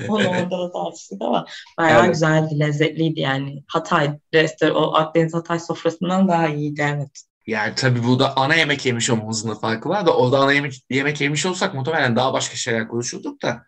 Onu 0.08 0.28
orada 0.28 0.50
da 0.50 0.72
tartıştık 0.72 1.22
ama 1.22 1.46
bayağı 1.78 2.00
Evet. 2.04 2.14
güzeldi, 2.14 2.58
lezzetliydi 2.60 3.20
yani. 3.20 3.64
Hatay 3.66 4.18
restoran, 4.34 4.74
o 4.74 4.94
Akdeniz 4.94 5.34
Hatay 5.34 5.60
sofrasından 5.60 6.28
daha 6.28 6.48
iyiydi 6.48 6.86
evet. 6.94 7.22
Yani 7.48 7.72
tabii 7.76 8.04
burada 8.04 8.36
ana 8.36 8.54
yemek 8.54 8.86
yemiş 8.86 9.10
olmamızın 9.10 9.50
da 9.50 9.54
farkı 9.54 9.88
var 9.88 10.06
da 10.06 10.16
orada 10.16 10.38
ana 10.38 10.52
yemek, 10.52 10.82
yemek 10.90 11.20
yemiş 11.20 11.46
olsak 11.46 11.74
muhtemelen 11.74 12.16
daha 12.16 12.32
başka 12.32 12.56
şeyler 12.56 12.88
konuşurduk 12.88 13.42
da. 13.42 13.64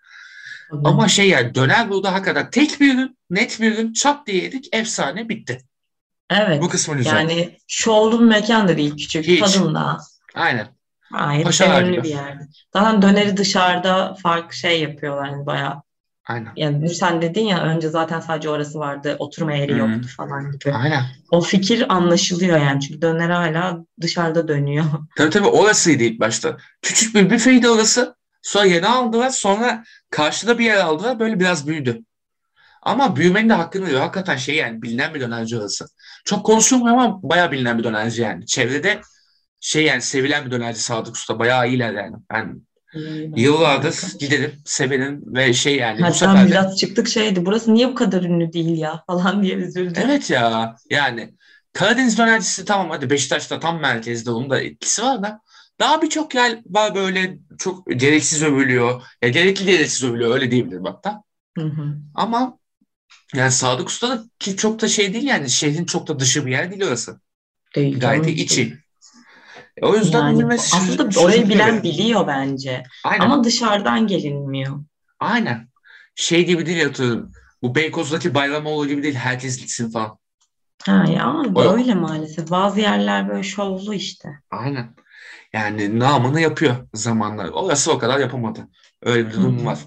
Ama 0.84 1.08
şey 1.08 1.28
yani 1.28 1.54
döner 1.54 1.90
burada 1.90 2.12
hakikaten 2.12 2.50
tek 2.50 2.80
bir 2.80 2.94
ürün, 2.94 3.18
net 3.30 3.60
bir 3.60 3.72
ürün, 3.72 3.92
çat 3.92 4.26
diye 4.26 4.42
yedik, 4.42 4.68
efsane 4.72 5.28
bitti. 5.28 5.62
Evet. 6.30 6.62
Bu 6.62 6.68
kısmı 6.68 6.96
güzel. 6.96 7.14
Yani 7.14 7.58
şovlu 7.68 8.20
bir 8.20 8.24
mekan 8.24 8.68
da 8.68 8.76
değil 8.76 8.96
küçük. 8.96 9.24
Hiç. 9.24 9.40
Tadında. 9.40 9.98
Aynen. 10.34 10.68
Sevimli 11.52 11.92
gibi. 11.92 12.02
bir 12.02 12.08
yerdi. 12.08 12.48
Zaten 12.72 13.02
döneri 13.02 13.36
dışarıda 13.36 14.14
farklı 14.22 14.56
şey 14.56 14.80
yapıyorlar 14.80 15.28
yani 15.28 15.46
bayağı. 15.46 15.82
Aynen. 16.30 16.52
Yani 16.56 16.88
sen 16.88 17.22
dedin 17.22 17.44
ya 17.44 17.62
önce 17.62 17.88
zaten 17.88 18.20
sadece 18.20 18.48
orası 18.48 18.78
vardı. 18.78 19.16
Oturma 19.18 19.52
yeri 19.52 19.74
Hı. 19.74 19.78
yoktu 19.78 20.08
falan 20.16 20.52
gibi. 20.52 20.72
Aynen. 20.72 21.02
O 21.30 21.40
fikir 21.40 21.94
anlaşılıyor 21.94 22.58
yani. 22.58 22.80
Çünkü 22.80 23.02
döner 23.02 23.30
hala 23.30 23.84
dışarıda 24.00 24.48
dönüyor. 24.48 24.84
Tabii 25.16 25.30
tabii 25.30 25.48
orasıydı 25.48 26.02
ilk 26.02 26.20
başta. 26.20 26.56
Küçük 26.82 27.14
bir 27.14 27.30
büfeydi 27.30 27.68
orası. 27.68 28.14
Sonra 28.42 28.64
yeni 28.64 28.86
aldılar. 28.86 29.30
Sonra 29.30 29.84
karşıda 30.10 30.58
bir 30.58 30.64
yer 30.64 30.76
aldılar. 30.76 31.18
Böyle 31.18 31.40
biraz 31.40 31.66
büyüdü. 31.66 32.04
Ama 32.82 33.16
büyümenin 33.16 33.48
de 33.48 33.52
hakkını 33.52 33.86
veriyor. 33.86 34.00
Hakikaten 34.00 34.36
şey 34.36 34.56
yani 34.56 34.82
bilinen 34.82 35.14
bir 35.14 35.20
dönerci 35.20 35.58
orası. 35.58 35.86
Çok 36.24 36.46
konuşulmuyor 36.46 36.96
ama 36.96 37.22
bayağı 37.22 37.52
bilinen 37.52 37.78
bir 37.78 37.84
dönerci 37.84 38.22
yani. 38.22 38.46
Çevrede 38.46 39.00
şey 39.60 39.84
yani 39.84 40.02
sevilen 40.02 40.46
bir 40.46 40.50
dönerci 40.50 40.80
Sadık 40.80 41.14
Usta. 41.14 41.38
Bayağı 41.38 41.68
iyiler 41.68 41.92
yani. 41.92 42.16
Ben 42.30 42.62
yıllardır 43.36 43.92
Harika. 43.92 44.18
giderim, 44.18 44.62
severim 44.64 45.22
ve 45.26 45.52
şey 45.52 45.76
yani 45.76 46.06
bu 46.06 46.06
Hatta 46.06 46.14
sefer 46.14 46.50
de 46.50 46.50
biraz 46.50 46.78
çıktık 46.78 47.08
şeydi. 47.08 47.46
Burası 47.46 47.74
niye 47.74 47.88
bu 47.88 47.94
kadar 47.94 48.22
ünlü 48.22 48.52
değil 48.52 48.78
ya 48.78 49.04
falan 49.06 49.42
diye 49.42 49.54
üzüldüm. 49.54 49.94
evet 49.94 50.30
ya 50.30 50.76
yani 50.90 51.34
Karadeniz 51.72 52.18
dönercisi 52.18 52.64
tamam 52.64 52.90
hadi 52.90 53.10
Beşiktaş'ta 53.10 53.60
tam 53.60 53.80
merkezde 53.80 54.30
onun 54.30 54.50
da 54.50 54.60
etkisi 54.60 55.02
var 55.02 55.22
da 55.22 55.40
daha 55.78 56.02
birçok 56.02 56.34
yer 56.34 56.58
var 56.66 56.94
böyle 56.94 57.38
çok 57.58 57.86
gereksiz 57.90 58.42
övülüyor. 58.42 59.02
Ya 59.22 59.28
gerekli 59.28 59.64
gereksiz 59.66 60.04
övülüyor 60.04 60.34
öyle 60.34 60.50
diyebilirim 60.50 60.84
hatta. 60.84 61.22
Hı 61.58 61.64
hı. 61.64 61.96
Ama 62.14 62.58
yani 63.34 63.52
Sadık 63.52 63.88
Usta 63.88 64.10
da 64.10 64.24
ki 64.38 64.56
çok 64.56 64.80
da 64.82 64.88
şey 64.88 65.14
değil 65.14 65.24
yani 65.24 65.50
şehrin 65.50 65.84
çok 65.86 66.08
da 66.08 66.20
dışı 66.20 66.46
bir 66.46 66.52
yer 66.52 66.70
değil 66.70 66.84
orası. 66.84 67.20
Değil 67.74 68.00
Gayet 68.00 68.26
canım. 68.26 68.28
içi. 68.28 68.78
E, 69.82 69.86
o 69.86 69.96
yüzden 69.96 70.18
Yani 70.26 70.38
bilmesi 70.38 70.76
aslında 70.76 70.92
şaşırtıyor 70.96 71.24
orayı 71.24 71.48
bilen 71.48 71.72
beni. 71.74 71.82
biliyor 71.82 72.26
bence. 72.26 72.82
Aynen. 73.04 73.24
Ama 73.24 73.44
dışarıdan 73.44 74.06
gelinmiyor. 74.06 74.76
Aynen. 75.20 75.68
Şey 76.14 76.46
gibi 76.46 76.66
değil 76.66 76.86
atıyorum. 76.86 77.32
Bu 77.62 77.74
Beykoz'daki 77.74 78.34
Bayramoğlu 78.34 78.88
gibi 78.88 79.02
değil. 79.02 79.14
Herkes 79.14 79.58
gitsin 79.58 79.90
falan. 79.90 80.18
Ha 80.82 81.04
ya 81.08 81.34
O- 81.54 81.62
öyle 81.62 81.94
maalesef. 81.94 82.50
Bazı 82.50 82.80
yerler 82.80 83.28
böyle 83.28 83.42
şovlu 83.42 83.94
işte. 83.94 84.28
Aynen. 84.50 84.94
Yani 85.52 85.98
namını 85.98 86.40
yapıyor 86.40 86.76
zamanlar. 86.94 87.48
Orası 87.48 87.92
o 87.92 87.98
kadar 87.98 88.18
yapamadı. 88.18 88.68
Öyle 89.02 89.28
bir 89.28 89.32
durum 89.34 89.66
var. 89.66 89.78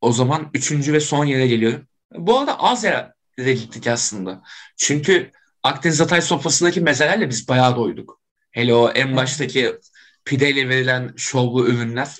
O 0.00 0.12
zaman 0.12 0.50
üçüncü 0.54 0.92
ve 0.92 1.00
son 1.00 1.24
yere 1.24 1.46
geliyorum. 1.46 1.86
Bu 2.16 2.38
arada 2.38 2.60
az 2.60 2.84
yere 2.84 3.14
gittik 3.38 3.86
aslında. 3.86 4.42
Çünkü 4.76 5.30
Akdeniz 5.62 6.00
Hatay 6.00 6.20
sofrasındaki 6.22 6.80
mezelerle 6.80 7.28
biz 7.30 7.48
bayağı 7.48 7.76
doyduk. 7.76 8.20
Hele 8.54 8.74
o 8.74 8.90
en 8.90 9.16
baştaki 9.16 9.74
pideyle 10.24 10.68
verilen 10.68 11.12
şovlu 11.16 11.68
ürünler. 11.68 12.16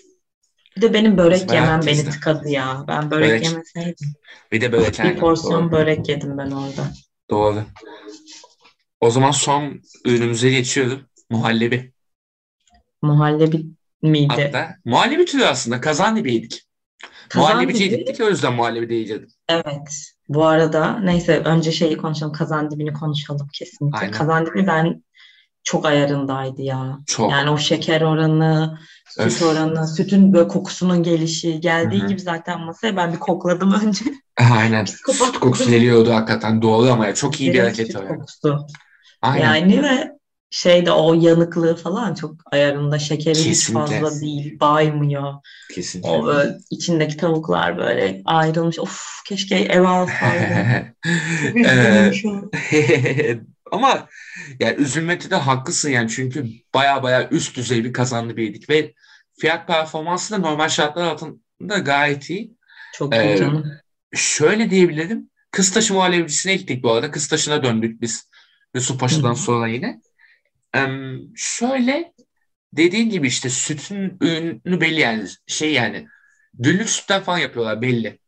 Bir 0.76 0.82
de 0.82 0.94
benim 0.94 1.18
börek 1.18 1.48
Bayağı 1.48 1.64
yemem 1.64 1.86
beni 1.86 2.04
tıkadı 2.10 2.48
ya. 2.48 2.84
Ben 2.88 3.10
börek 3.10 3.30
Börek. 3.30 3.44
yemeseydim. 3.44 4.08
Bir 4.52 4.60
de 4.60 4.72
börek 4.72 5.04
Bir 5.04 5.16
porsiyon 5.16 5.62
Doğru. 5.62 5.72
börek 5.72 6.08
yedim 6.08 6.38
ben 6.38 6.50
orada. 6.50 6.92
Doğru. 7.30 7.62
O 9.00 9.10
zaman 9.10 9.30
son 9.30 9.80
ürünümüze 10.04 10.50
geçiyorum. 10.50 11.02
Muhallebi. 11.30 11.92
Muhallebi 13.02 13.66
miydi? 14.02 14.28
Hatta 14.28 14.76
muhallebi 14.84 15.24
türü 15.24 15.44
aslında. 15.44 15.80
Kazandibi 15.80 16.34
yedik. 16.34 16.66
Muhallebici 17.34 17.90
dedik 17.90 18.20
o 18.20 18.28
yüzden 18.28 18.54
muhallebi 18.54 18.88
diyeceğim. 18.88 19.28
Evet. 19.48 20.14
Bu 20.28 20.44
arada 20.44 20.98
neyse 20.98 21.38
önce 21.38 21.72
şeyi 21.72 21.96
konuşalım. 21.96 22.32
Kazan 22.32 22.70
dibini 22.70 22.92
konuşalım 22.92 23.48
kesinlikle. 23.52 23.98
Aynen. 23.98 24.12
Kazan 24.12 24.46
dibi 24.46 24.66
ben 24.66 25.02
çok 25.64 25.86
ayarındaydı 25.86 26.62
ya. 26.62 26.98
Çok. 27.06 27.30
Yani 27.30 27.50
o 27.50 27.58
şeker 27.58 28.00
oranı, 28.00 28.78
süt 29.08 29.26
Öf. 29.26 29.42
oranı, 29.42 29.88
sütün 29.88 30.32
böyle 30.32 30.48
kokusunun 30.48 31.02
gelişi 31.02 31.60
geldiği 31.60 32.00
Hı-hı. 32.00 32.08
gibi 32.08 32.20
zaten 32.20 32.60
masaya 32.60 32.96
ben 32.96 33.12
bir 33.12 33.18
kokladım 33.18 33.74
önce. 33.86 34.04
Aynen. 34.50 34.84
süt 34.84 35.38
kokusu 35.40 35.70
geliyordu 35.70 36.12
hakikaten 36.12 36.62
doğru 36.62 36.92
ama 36.92 37.14
çok 37.14 37.40
iyi 37.40 37.52
bir 37.52 37.60
hareket 37.60 37.96
o. 37.96 38.08
kokusu. 38.08 38.66
Aynen. 39.22 39.44
Yani 39.44 39.82
ve 39.82 40.10
şeyde 40.50 40.92
o 40.92 41.14
yanıklığı 41.14 41.76
falan 41.76 42.14
çok 42.14 42.34
ayarında. 42.52 42.98
Şekeri 42.98 43.34
Kesinlikle. 43.34 43.94
hiç 43.94 44.02
fazla 44.02 44.20
değil. 44.20 44.60
Baymıyor. 44.60 45.32
Kesinlikle. 45.74 46.10
O 46.10 46.26
böyle 46.26 46.54
içindeki 46.70 47.16
tavuklar 47.16 47.78
böyle 47.78 48.22
ayrılmış. 48.24 48.78
Of 48.78 49.06
keşke 49.28 49.56
ev 49.56 49.82
alsaydım. 49.82 50.94
Ama 53.72 54.08
yani 54.60 54.74
üzülmekte 54.76 55.30
de 55.30 55.34
haklısın 55.34 55.90
yani 55.90 56.10
çünkü 56.10 56.46
baya 56.74 57.02
baya 57.02 57.28
üst 57.28 57.56
düzey 57.56 57.84
bir 57.84 57.92
kazandı 57.92 58.36
biriydik 58.36 58.70
ve 58.70 58.94
fiyat 59.40 59.66
performansı 59.66 60.34
da 60.34 60.38
normal 60.38 60.68
şartlar 60.68 61.06
altında 61.06 61.78
gayet 61.78 62.30
iyi. 62.30 62.56
Çok 62.94 63.14
ee, 63.14 63.28
iyi 63.28 63.38
canım. 63.38 63.72
Şöyle 64.14 64.70
diyebilirim. 64.70 65.30
Kıstaşı 65.50 65.94
muhallebicisine 65.94 66.56
gittik 66.56 66.82
bu 66.82 66.92
arada. 66.92 67.10
Kıstaşı'na 67.10 67.62
döndük 67.62 68.00
biz. 68.00 68.30
Yusuf 68.74 69.00
Paşa'dan 69.00 69.34
sonra 69.34 69.68
yine. 69.68 70.00
Ee, 70.76 70.86
şöyle 71.36 72.12
dediğin 72.72 73.10
gibi 73.10 73.26
işte 73.26 73.50
sütün 73.50 74.16
ürünü 74.20 74.80
belli 74.80 75.00
yani 75.00 75.28
şey 75.46 75.72
yani 75.72 76.06
günlük 76.54 76.90
sütten 76.90 77.22
falan 77.22 77.38
yapıyorlar 77.38 77.82
belli. 77.82 78.18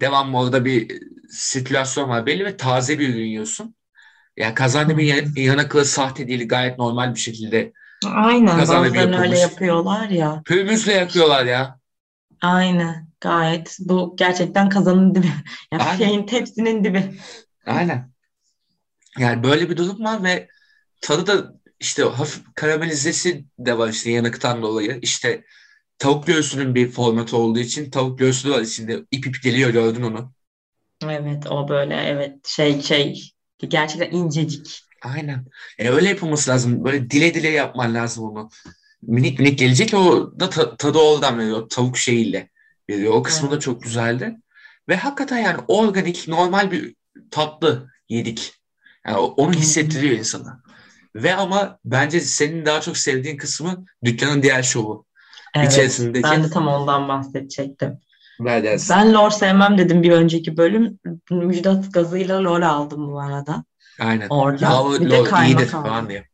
Devamlı 0.00 0.38
orada 0.38 0.64
bir 0.64 1.02
sirkülasyon 1.30 2.08
var 2.08 2.26
belli 2.26 2.44
ve 2.44 2.56
taze 2.56 2.98
bir 2.98 3.08
ürün 3.08 3.26
yiyorsun. 3.26 3.74
Yani 4.36 4.54
kazandibi 4.54 5.06
yanıklı 5.36 5.84
sahte 5.84 6.28
değil 6.28 6.48
gayet 6.48 6.78
normal 6.78 7.14
bir 7.14 7.20
şekilde 7.20 7.72
Aynen 8.06 8.58
bazen 8.58 9.14
öyle 9.14 9.38
yapıyorlar 9.38 10.08
ya. 10.08 10.42
Pürmüzle 10.44 10.92
yakıyorlar 10.92 11.44
ya. 11.44 11.78
Aynen 12.42 13.08
gayet. 13.20 13.76
Bu 13.80 14.14
gerçekten 14.18 14.68
kazanın 14.68 15.14
dibi. 15.14 15.26
Yani 15.72 15.82
Aynen. 15.82 15.98
şeyin 15.98 16.26
tepsinin 16.26 16.84
dibi. 16.84 17.12
Aynen. 17.66 18.10
Yani 19.18 19.42
böyle 19.42 19.70
bir 19.70 19.76
durum 19.76 20.04
var 20.04 20.24
ve 20.24 20.48
tadı 21.00 21.26
da 21.26 21.52
işte 21.80 22.02
hafif 22.02 22.44
karamelizesi 22.54 23.44
de 23.58 23.78
var 23.78 23.88
işte 23.88 24.10
yanıktan 24.10 24.62
dolayı. 24.62 24.98
İşte 25.02 25.44
tavuk 25.98 26.26
göğsünün 26.26 26.74
bir 26.74 26.90
formatı 26.90 27.36
olduğu 27.36 27.58
için 27.58 27.90
tavuk 27.90 28.18
göğsü 28.18 28.50
var 28.50 28.60
içinde 28.60 29.00
ip 29.10 29.26
ip 29.26 29.42
geliyor 29.42 29.70
gördün 29.70 30.02
onu. 30.02 30.32
Evet 31.04 31.46
o 31.50 31.68
böyle 31.68 31.94
evet 31.96 32.46
şey 32.46 32.82
şey 32.82 33.32
gerçekten 33.66 34.18
incecik. 34.18 34.84
Aynen. 35.02 35.46
E 35.78 35.90
öyle 35.90 36.08
yapılması 36.08 36.50
lazım. 36.50 36.84
Böyle 36.84 37.10
dile 37.10 37.34
dile 37.34 37.48
yapman 37.48 37.94
lazım 37.94 38.24
onu. 38.24 38.50
Minik 39.02 39.38
minik 39.38 39.58
gelecek 39.58 39.94
o 39.94 40.32
da 40.40 40.50
ta- 40.50 40.76
tadı 40.76 40.98
oradan 40.98 41.38
veriyor. 41.38 41.68
Tavuk 41.68 41.98
şeyiyle 41.98 42.50
veriyor. 42.90 43.12
O 43.12 43.22
kısmı 43.22 43.48
evet. 43.48 43.56
da 43.56 43.60
çok 43.60 43.82
güzeldi. 43.82 44.36
Ve 44.88 44.96
hakikaten 44.96 45.38
yani 45.38 45.60
organik 45.68 46.28
normal 46.28 46.70
bir 46.70 46.94
tatlı 47.30 47.90
yedik. 48.08 48.54
Yani 49.06 49.16
onu 49.16 49.52
hissettiriyor 49.52 50.18
insana. 50.18 50.62
Ve 51.14 51.34
ama 51.34 51.78
bence 51.84 52.20
senin 52.20 52.66
daha 52.66 52.80
çok 52.80 52.96
sevdiğin 52.96 53.36
kısmı 53.36 53.84
dükkanın 54.04 54.42
diğer 54.42 54.62
şovu. 54.62 55.06
Evet, 55.54 55.72
içerisindeki... 55.72 56.22
ben 56.22 56.44
de 56.44 56.50
tam 56.50 56.68
ondan 56.68 57.08
bahsedecektim. 57.08 57.98
Ben 58.90 59.14
lor 59.14 59.30
sevmem 59.30 59.78
dedim 59.78 60.02
bir 60.02 60.10
önceki 60.10 60.56
bölüm. 60.56 60.98
Müjdat 61.30 61.94
gazıyla 61.94 62.44
lor 62.44 62.60
aldım 62.60 63.12
bu 63.12 63.20
arada. 63.20 63.64
Aynen. 64.00 64.28
Orada. 64.28 64.64
Ya, 64.64 65.00
bir 65.00 65.10
de 65.10 65.24
kaymak 65.24 65.74
aldım. 65.74 66.08
diye. 66.08 66.24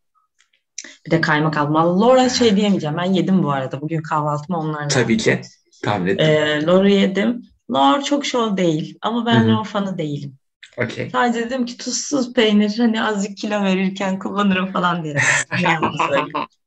Bir 1.06 1.10
de 1.10 1.20
kaymak 1.20 1.56
aldım. 1.56 2.00
Lor'a 2.00 2.28
şey 2.28 2.56
diyemeyeceğim. 2.56 2.96
Ben 2.96 3.12
yedim 3.12 3.42
bu 3.42 3.52
arada. 3.52 3.80
Bugün 3.80 4.02
kahvaltımı 4.02 4.58
onlarla 4.58 4.88
Tabii 4.88 5.16
ki. 5.16 5.40
Tahmin 5.84 6.06
ettim. 6.06 6.26
Ee, 6.26 6.66
Lor'u 6.66 6.88
yedim. 6.88 7.42
Lor 7.70 8.02
çok 8.02 8.26
şov 8.26 8.56
değil. 8.56 8.98
Ama 9.02 9.26
ben 9.26 9.40
Hı-hı. 9.40 9.48
Lor 9.48 9.64
fanı 9.64 9.98
değilim. 9.98 10.38
Okay. 10.76 11.10
Sadece 11.10 11.46
dedim 11.46 11.66
ki 11.66 11.76
tuzsuz 11.76 12.32
peynir 12.32 12.78
hani 12.78 13.02
azıcık 13.02 13.36
kilo 13.36 13.64
verirken 13.64 14.18
kullanırım 14.18 14.72
falan 14.72 15.04
diye. 15.04 15.16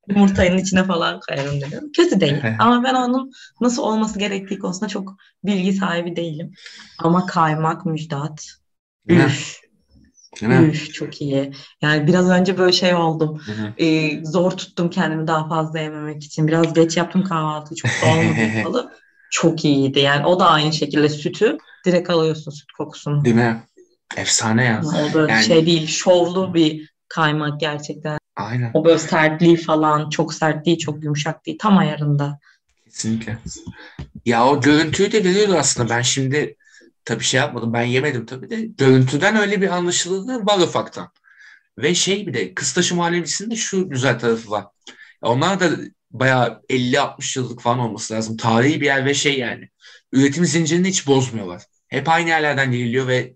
Yumurtanın 0.10 0.58
içine 0.58 0.84
falan 0.84 1.20
koyarım 1.20 1.62
dedim. 1.62 1.92
Kötü 1.96 2.20
değil. 2.20 2.44
Ama 2.60 2.84
ben 2.84 2.94
onun 2.94 3.32
nasıl 3.62 3.84
olması 3.84 4.20
gerektiği 4.20 4.60
konusunda 4.60 4.88
çok 4.88 5.18
bilgi 5.44 5.74
sahibi 5.74 6.16
değilim. 6.16 6.54
Ama 7.00 7.26
kaymak 7.26 7.86
müjdat. 7.86 8.46
Üf. 9.08 9.60
Üf, 10.42 10.94
çok 10.94 11.22
iyi. 11.22 11.52
Yani 11.82 12.08
biraz 12.08 12.30
önce 12.30 12.58
böyle 12.58 12.72
şey 12.72 12.94
oldum. 12.94 13.42
Ee, 13.78 14.26
zor 14.26 14.52
tuttum 14.52 14.90
kendimi 14.90 15.28
daha 15.28 15.48
fazla 15.48 15.80
yememek 15.80 16.24
için. 16.24 16.48
Biraz 16.48 16.74
geç 16.74 16.98
yaptım 16.98 17.24
kahvaltıyı. 17.24 17.76
Çok 17.76 17.92
da 17.92 18.08
olmadı 18.08 18.92
Çok 19.32 19.66
iyiydi. 19.66 20.00
Yani 20.00 20.26
o 20.26 20.40
da 20.40 20.50
aynı 20.50 20.74
şekilde 20.74 21.10
sütü 21.10 21.58
direkt 21.86 22.10
alıyorsun 22.10 22.52
süt 22.52 22.72
kokusunu. 22.72 23.26
Değil 23.26 23.36
mi? 23.36 23.64
Efsane 24.18 24.66
ya. 24.66 24.82
O 24.84 25.14
böyle 25.14 25.32
yani... 25.32 25.44
şey 25.44 25.66
değil, 25.66 25.88
şovlu 25.88 26.54
bir 26.54 26.90
kaymak 27.08 27.60
gerçekten. 27.60 28.20
Aynen. 28.40 28.72
O 28.74 28.86
böyle 28.86 29.00
sertliği 29.00 29.58
falan 29.58 30.10
çok 30.10 30.34
sert 30.34 30.66
değil, 30.66 30.78
çok 30.78 31.04
yumuşak 31.04 31.46
değil. 31.46 31.58
Tam 31.62 31.78
ayarında. 31.78 32.40
Kesinlikle. 32.86 33.38
Ya 34.26 34.46
o 34.46 34.62
görüntüyü 34.62 35.12
de 35.12 35.24
veriyordu 35.24 35.56
aslında. 35.58 35.90
Ben 35.90 36.02
şimdi 36.02 36.56
tabii 37.06 37.24
şey 37.24 37.40
yapmadım. 37.40 37.74
Ben 37.74 37.84
yemedim 37.84 38.26
tabii 38.26 38.50
de. 38.50 38.62
Görüntüden 38.62 39.36
öyle 39.36 39.62
bir 39.62 39.70
anlaşıldığı 39.70 40.46
var 40.46 40.60
ufaktan. 40.60 41.10
Ve 41.78 41.96
şey 41.96 42.28
bir 42.28 42.34
de 42.34 42.54
Kıstaşı 42.54 42.96
Muhallebisi'nin 42.96 43.52
de 43.52 43.56
şu 43.56 43.90
güzel 43.90 44.20
tarafı 44.20 44.52
var. 44.52 44.66
Onlar 45.22 45.60
da 45.60 45.70
bayağı 46.12 46.62
50-60 46.70 47.40
yıllık 47.40 47.62
falan 47.62 47.80
olması 47.80 48.14
lazım. 48.14 48.38
Tarihi 48.38 48.82
bir 48.82 48.86
yer 48.86 49.06
ve 49.06 49.14
şey 49.14 49.40
yani. 49.40 49.70
Üretim 50.12 50.46
zincirini 50.46 50.88
hiç 50.88 51.08
bozmuyorlar. 51.08 51.64
Hep 51.88 52.10
aynı 52.10 52.30
yerlerden 52.30 52.72
geliliyor 52.72 53.08
ve 53.08 53.34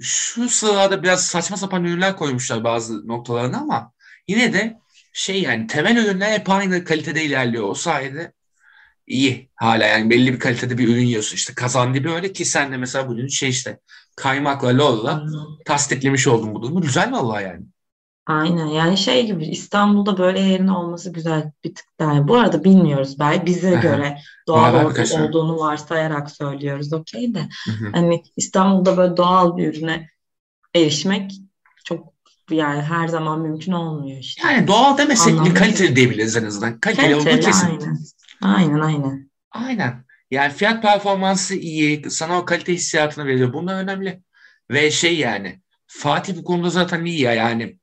şu 0.00 0.48
sırada 0.48 1.02
biraz 1.02 1.26
saçma 1.26 1.56
sapan 1.56 1.84
ürünler 1.84 2.16
koymuşlar 2.16 2.64
bazı 2.64 3.08
noktalarına 3.08 3.58
ama 3.58 3.93
yine 4.28 4.52
de 4.52 4.78
şey 5.12 5.42
yani 5.42 5.66
temel 5.66 5.96
ürünler 5.96 6.32
hep 6.32 6.50
aynı 6.50 6.84
kalitede 6.84 7.24
ilerliyor. 7.24 7.68
O 7.68 7.74
sayede 7.74 8.32
iyi 9.06 9.50
hala 9.56 9.84
yani 9.86 10.10
belli 10.10 10.34
bir 10.34 10.38
kalitede 10.38 10.78
bir 10.78 10.88
ürün 10.88 11.06
yiyorsun. 11.06 11.36
İşte 11.36 11.54
kazandı 11.54 12.10
öyle 12.10 12.32
ki 12.32 12.44
sen 12.44 12.72
de 12.72 12.76
mesela 12.76 13.08
bugün 13.08 13.28
şey 13.28 13.48
işte 13.48 13.80
kaymakla 14.16 14.78
lolla 14.78 15.26
tasdiklemiş 15.66 16.26
oldun 16.26 16.54
bu 16.54 16.62
durumu. 16.62 16.80
Güzel 16.80 17.12
vallahi 17.12 17.44
yani. 17.44 17.66
Aynen 18.26 18.66
yani 18.66 18.98
şey 18.98 19.26
gibi 19.26 19.46
İstanbul'da 19.46 20.18
böyle 20.18 20.40
yerin 20.40 20.68
olması 20.68 21.12
güzel 21.12 21.52
bir 21.64 21.74
tık 21.74 21.86
daha. 21.98 22.28
Bu 22.28 22.36
arada 22.36 22.64
bilmiyoruz 22.64 23.18
belki 23.18 23.46
bize 23.46 23.76
göre 23.76 24.18
doğal 24.48 24.74
olduğunu 25.10 25.58
varsayarak 25.58 26.30
söylüyoruz 26.30 26.92
okey 26.92 27.34
de. 27.34 27.48
Hani 27.92 28.22
İstanbul'da 28.36 28.96
böyle 28.96 29.16
doğal 29.16 29.56
bir 29.56 29.68
ürüne 29.74 30.08
erişmek 30.74 31.32
çok 31.84 32.13
yani 32.50 32.82
her 32.82 33.08
zaman 33.08 33.40
mümkün 33.40 33.72
olmuyor 33.72 34.18
işte. 34.18 34.48
Yani 34.48 34.66
doğal 34.66 34.98
demesek 34.98 35.44
bir 35.44 35.54
kaliteli 35.54 35.96
diyebiliriz 35.96 36.36
en 36.36 36.44
azından. 36.44 36.80
Kaliteli, 36.80 37.12
kaliteli 37.12 37.34
olduğu 37.36 37.44
kesin. 37.44 37.66
Aynen. 37.66 37.98
aynen 38.42 38.80
aynen. 38.80 39.30
Aynen. 39.50 40.04
Yani 40.30 40.52
fiyat 40.52 40.82
performansı 40.82 41.54
iyi. 41.54 42.10
Sana 42.10 42.38
o 42.38 42.44
kalite 42.44 42.72
hissiyatını 42.72 43.26
veriyor. 43.26 43.52
Bunlar 43.52 43.82
önemli. 43.82 44.22
Ve 44.70 44.90
şey 44.90 45.18
yani 45.18 45.60
Fatih 45.86 46.36
bu 46.36 46.44
konuda 46.44 46.70
zaten 46.70 47.04
iyi 47.04 47.20
ya 47.20 47.32
yani 47.32 47.78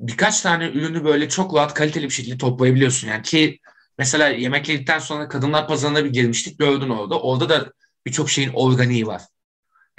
birkaç 0.00 0.40
tane 0.40 0.68
ürünü 0.68 1.04
böyle 1.04 1.28
çok 1.28 1.54
rahat 1.54 1.74
kaliteli 1.74 2.04
bir 2.04 2.10
şekilde 2.10 2.38
toplayabiliyorsun. 2.38 3.08
Yani 3.08 3.22
ki 3.22 3.60
mesela 3.98 4.28
yemek 4.28 4.68
yedikten 4.68 4.98
sonra 4.98 5.28
kadınlar 5.28 5.68
pazarına 5.68 6.04
bir 6.04 6.10
girmiştik 6.10 6.58
gördün 6.58 6.88
orada. 6.88 7.20
Orada 7.20 7.48
da 7.48 7.72
birçok 8.06 8.30
şeyin 8.30 8.50
organiği 8.52 9.06
var. 9.06 9.22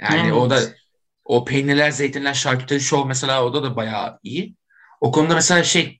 Yani 0.00 0.20
evet. 0.20 0.32
orada 0.32 0.60
o 1.26 1.44
peynirler, 1.44 1.90
zeytinler, 1.90 2.34
şarküteri 2.34 2.80
şov 2.80 3.06
mesela 3.06 3.44
orada 3.44 3.62
da 3.62 3.76
bayağı 3.76 4.18
iyi. 4.22 4.54
O 5.00 5.12
konuda 5.12 5.34
mesela 5.34 5.64
şey 5.64 5.98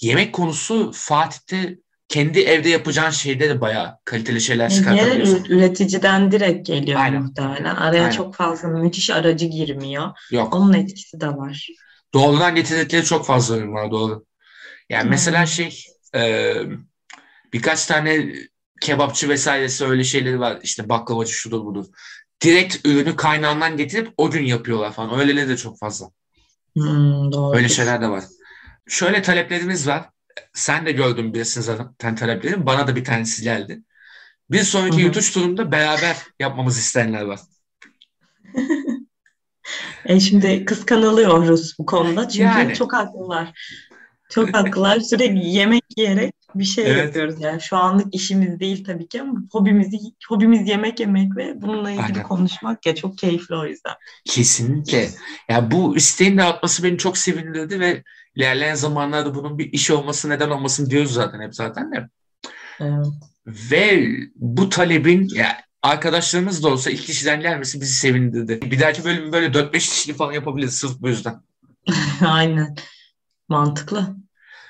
yemek 0.00 0.32
konusu 0.32 0.92
Fatih'te 0.94 1.78
kendi 2.08 2.40
evde 2.40 2.68
yapacağın 2.68 3.10
şeyde 3.10 3.48
de 3.48 3.60
bayağı 3.60 3.98
kaliteli 4.04 4.40
şeyler 4.40 4.70
çıkartabiliyorsun. 4.70 5.44
Üreticiden 5.44 6.32
direkt 6.32 6.66
geliyor 6.66 7.00
Aynen. 7.00 7.22
muhtemelen. 7.22 7.74
Araya 7.76 8.00
Aynen. 8.00 8.10
çok 8.10 8.34
fazla 8.34 8.68
müthiş 8.68 9.10
aracı 9.10 9.46
girmiyor. 9.46 10.10
Yok. 10.30 10.54
Onun 10.54 10.72
etkisi 10.72 11.20
de 11.20 11.28
var. 11.28 11.68
Doğrudan 12.14 12.54
getirdikleri 12.54 13.04
çok 13.04 13.26
fazla 13.26 13.56
ürün 13.56 13.72
var 13.72 13.90
doğru. 13.90 14.24
Yani 14.88 15.02
hmm. 15.02 15.10
mesela 15.10 15.46
şey 15.46 15.84
e, 16.14 16.54
birkaç 17.52 17.86
tane 17.86 18.32
kebapçı 18.80 19.28
vesairesi 19.28 19.84
öyle 19.84 20.04
şeyleri 20.04 20.40
var. 20.40 20.58
İşte 20.62 20.88
baklavacı 20.88 21.32
şudur 21.32 21.64
budur. 21.64 21.86
Direkt 22.42 22.86
ürünü 22.86 23.16
kaynağından 23.16 23.76
getirip 23.76 24.14
o 24.16 24.30
gün 24.30 24.44
yapıyorlar 24.44 24.92
falan. 24.92 25.18
Öyleleri 25.20 25.48
de 25.48 25.56
çok 25.56 25.78
fazla. 25.78 26.10
Hmm, 26.74 27.32
doğru. 27.32 27.56
Öyle 27.56 27.68
şeyler 27.68 28.00
de 28.02 28.08
var. 28.08 28.24
Şöyle 28.88 29.22
taleplerimiz 29.22 29.86
var. 29.86 30.10
Sen 30.52 30.86
de 30.86 30.92
gördün 30.92 31.34
bilirsin 31.34 31.60
zaten 31.60 32.14
taleplerin. 32.14 32.66
Bana 32.66 32.86
da 32.86 32.96
bir 32.96 33.04
tanesi 33.04 33.42
geldi. 33.42 33.82
Bir 34.50 34.62
sonraki 34.62 35.00
yutuş 35.00 35.32
turunda 35.32 35.72
beraber 35.72 36.16
yapmamız 36.40 36.78
isteyenler 36.78 37.22
var. 37.22 37.40
e 40.06 40.20
şimdi 40.20 40.64
kıskanılıyoruz 40.64 41.74
bu 41.78 41.86
konuda 41.86 42.28
çünkü 42.28 42.42
yani. 42.42 42.74
çok 42.74 42.92
haklılar. 42.92 43.52
Çok 44.30 44.54
haklılar. 44.54 45.00
Sürekli 45.00 45.48
yemek 45.48 45.84
yiyerek 45.96 46.34
bir 46.54 46.64
şey 46.64 46.86
evet. 46.86 47.04
yapıyoruz 47.04 47.40
yani. 47.40 47.60
Şu 47.60 47.76
anlık 47.76 48.14
işimiz 48.14 48.60
değil 48.60 48.84
tabii 48.84 49.08
ki 49.08 49.22
ama 49.22 49.40
hobimizi 49.52 49.98
hobimiz 50.28 50.68
yemek 50.68 51.00
yemek 51.00 51.36
ve 51.36 51.62
bununla 51.62 51.90
ilgili 51.90 52.04
Aynen. 52.04 52.22
konuşmak 52.22 52.86
ya 52.86 52.94
çok 52.94 53.18
keyifli 53.18 53.54
o 53.54 53.66
yüzden. 53.66 53.94
Kesinlikle. 54.24 54.98
Ya 54.98 55.08
yani 55.48 55.70
bu 55.70 55.96
isteğin 55.96 56.38
de 56.38 56.42
artması 56.42 56.84
beni 56.84 56.98
çok 56.98 57.18
sevindirdi 57.18 57.80
ve 57.80 58.02
ilerleyen 58.34 58.74
zamanlarda 58.74 59.34
bunun 59.34 59.58
bir 59.58 59.72
iş 59.72 59.90
olması 59.90 60.28
neden 60.28 60.50
olmasın 60.50 60.90
diyoruz 60.90 61.12
zaten 61.12 61.40
hep 61.40 61.54
zaten 61.54 61.92
de. 61.92 62.08
Evet. 62.80 63.06
Ve 63.46 64.08
bu 64.36 64.68
talebin 64.68 65.28
ya 65.34 65.42
yani 65.44 65.54
arkadaşlarımız 65.82 66.62
da 66.62 66.68
olsa 66.68 66.90
iki 66.90 67.02
kişiden 67.02 67.40
gelmesi 67.40 67.80
bizi 67.80 67.94
sevindirdi. 67.94 68.70
Bir 68.70 68.80
dahaki 68.80 69.04
bölüm 69.04 69.32
böyle 69.32 69.46
4-5 69.46 69.72
kişilik 69.72 70.18
falan 70.18 70.32
yapabiliriz 70.32 70.78
sırf 70.78 71.00
bu 71.00 71.08
yüzden. 71.08 71.42
Aynen. 72.26 72.76
Mantıklı. 73.48 74.16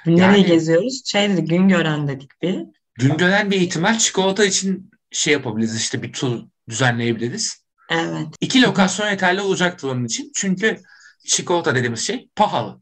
Nereye 0.06 0.22
yani, 0.22 0.46
geziyoruz? 0.46 1.02
Şey 1.06 1.28
dedik, 1.28 1.48
Güngören 1.48 2.08
dedik 2.08 2.42
bir. 2.42 2.64
Güngören 2.94 3.50
bir 3.50 3.60
ihtimal 3.60 3.98
çikolata 3.98 4.44
için 4.44 4.90
şey 5.10 5.32
yapabiliriz 5.32 5.76
işte 5.76 6.02
bir 6.02 6.12
tur 6.12 6.42
düzenleyebiliriz. 6.68 7.66
Evet. 7.90 8.26
İki 8.40 8.62
lokasyon 8.62 9.10
yeterli 9.10 9.40
olacaktır 9.40 9.88
onun 9.88 10.04
için. 10.04 10.32
Çünkü 10.34 10.80
çikolata 11.26 11.74
dediğimiz 11.74 12.00
şey 12.00 12.28
pahalı. 12.36 12.80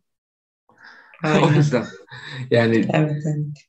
o 1.43 1.51
yüzden. 1.51 1.87
Yani 2.51 2.77
evet, 2.93 3.23
evet. 3.25 3.67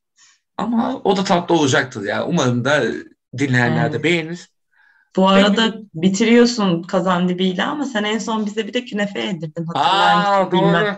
Ama 0.57 1.01
o 1.03 1.17
da 1.17 1.23
tatlı 1.23 1.55
olacaktır 1.55 2.03
ya. 2.03 2.25
Umarım 2.25 2.65
da 2.65 2.83
dinleyenler 3.37 3.93
de 3.93 4.03
beğenir. 4.03 4.49
Bu 5.15 5.29
arada 5.29 5.71
Peki. 5.71 5.85
bitiriyorsun 5.93 6.83
kazan 6.83 7.29
dibiyle 7.29 7.63
ama 7.63 7.85
sen 7.85 8.03
en 8.03 8.17
son 8.19 8.45
bize 8.45 8.67
bir 8.67 8.73
de 8.73 8.85
künefe 8.85 9.19
yedirdin. 9.19 9.65
Aa 9.75 10.51
doğru. 10.51 10.95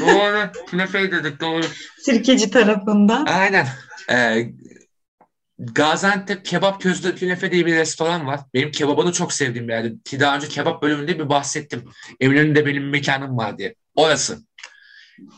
doğru. 0.00 0.66
Künefe 0.66 1.00
yedirdik 1.00 1.40
doğru. 1.40 1.62
Sirkeci 1.98 2.50
tarafında. 2.50 3.24
Aynen. 3.26 3.66
Ee, 4.10 4.52
Gaziantep 5.58 6.44
Kebap 6.44 6.80
Közde 6.80 7.14
Künefe 7.14 7.52
diye 7.52 7.66
bir 7.66 7.74
restoran 7.74 8.26
var. 8.26 8.40
Benim 8.54 8.70
kebabını 8.70 9.12
çok 9.12 9.32
sevdiğim 9.32 9.68
bir 9.68 9.72
yerde. 9.72 9.92
Ki 10.04 10.20
daha 10.20 10.36
önce 10.36 10.48
kebap 10.48 10.82
bölümünde 10.82 11.18
bir 11.18 11.28
bahsettim. 11.28 11.84
Eminönü'nde 12.20 12.66
benim 12.66 12.90
mekanım 12.90 13.36
var 13.36 13.58
diye. 13.58 13.74
Orası. 13.94 14.38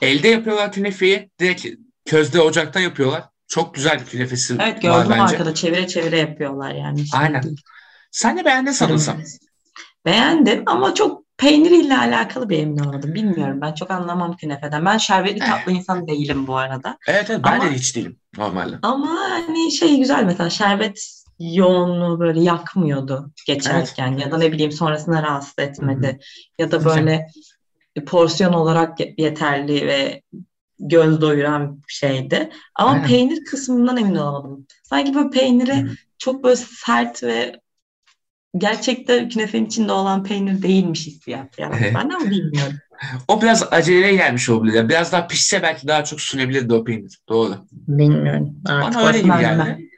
Elde 0.03 0.29
yapıyorlar 0.29 0.73
künefeyi. 0.73 1.31
Direkt 1.41 1.67
közde 2.05 2.41
ocakta 2.41 2.81
yapıyorlar. 2.81 3.25
Çok 3.49 3.75
güzel 3.75 4.01
bir 4.01 4.05
künefesi 4.05 4.57
evet, 4.61 4.83
gördüm 4.83 4.95
var 4.99 5.09
bence. 5.11 5.23
arkada 5.23 5.55
çevire 5.55 5.87
çevire 5.87 6.19
yapıyorlar 6.19 6.75
yani. 6.75 7.05
Aynen. 7.15 7.43
Değil. 7.43 7.61
Sen 8.13 8.39
de 8.39 8.45
beğendin 8.45 8.73
sanırsam. 8.73 9.17
Beğendim 10.07 10.63
ama 10.67 10.95
çok 10.95 11.23
peyniriyle 11.37 11.99
alakalı 11.99 12.49
bir 12.49 12.59
emin 12.59 12.79
olmadım. 12.79 13.15
Bilmiyorum 13.15 13.61
ben 13.61 13.73
çok 13.75 13.91
anlamam 13.91 14.37
künefeden. 14.37 14.85
Ben 14.85 14.99
şerbetli 14.99 15.39
tatlı 15.39 15.73
insan 15.73 16.09
değilim 16.09 16.47
bu 16.47 16.57
arada. 16.57 16.99
Evet 17.09 17.31
evet 17.31 17.41
ben 17.45 17.61
ama, 17.61 17.65
de 17.65 17.75
hiç 17.75 17.97
değilim 17.97 18.17
normalde. 18.37 18.77
Ama 18.83 19.17
hani 19.31 19.73
şey 19.73 19.99
güzel 19.99 20.25
mesela 20.25 20.51
şerbet 20.51 21.23
yoğunluğu 21.39 22.21
böyle 22.21 22.41
yakmıyordu 22.41 23.33
geçerken 23.47 24.13
evet. 24.13 24.25
ya 24.25 24.31
da 24.31 24.39
ne 24.39 24.53
bileyim 24.53 24.73
sonrasında 24.73 25.23
rahatsız 25.23 25.59
etmedi. 25.59 26.07
Hı-hı. 26.07 26.19
Ya 26.59 26.71
da 26.71 26.85
böyle 26.85 27.27
porsiyon 28.07 28.53
olarak 28.53 28.99
yeterli 29.19 29.87
ve 29.87 30.23
göz 30.79 31.21
doyuran 31.21 31.77
bir 31.89 31.93
şeydi. 31.93 32.51
Ama 32.75 32.91
Aynen. 32.91 33.07
peynir 33.07 33.45
kısmından 33.45 33.97
emin 33.97 34.15
olamadım. 34.15 34.67
Sanki 34.83 35.15
böyle 35.15 35.31
peyniri 35.31 35.77
Hı-hı. 35.77 35.95
çok 36.19 36.45
böyle 36.45 36.57
sert 36.57 37.23
ve 37.23 37.62
gerçekten 38.57 39.29
künefenin 39.29 39.67
içinde 39.67 39.93
olan 39.93 40.25
peynir 40.25 40.63
değilmiş 40.63 41.07
hissiyat. 41.07 41.59
Yani 41.59 41.93
ben 41.95 42.09
ama 42.11 42.31
bilmiyorum. 42.31 42.79
O 43.29 43.43
biraz 43.43 43.73
aceleye 43.73 44.15
gelmiş 44.15 44.49
olabilir. 44.49 44.89
Biraz 44.89 45.13
daha 45.13 45.27
pişse 45.27 45.63
belki 45.63 45.89
daha 45.89 46.05
çok 46.05 46.21
sunabilirdi 46.21 46.75
o 46.75 46.85
peynir. 46.85 47.19
Doğru. 47.29 47.67
Bilmiyorum. 47.73 48.55
Artık 48.67 48.95
Bana 48.95 49.07
öyle 49.07 49.19
gibi 49.19 49.29
geldi. 49.29 49.89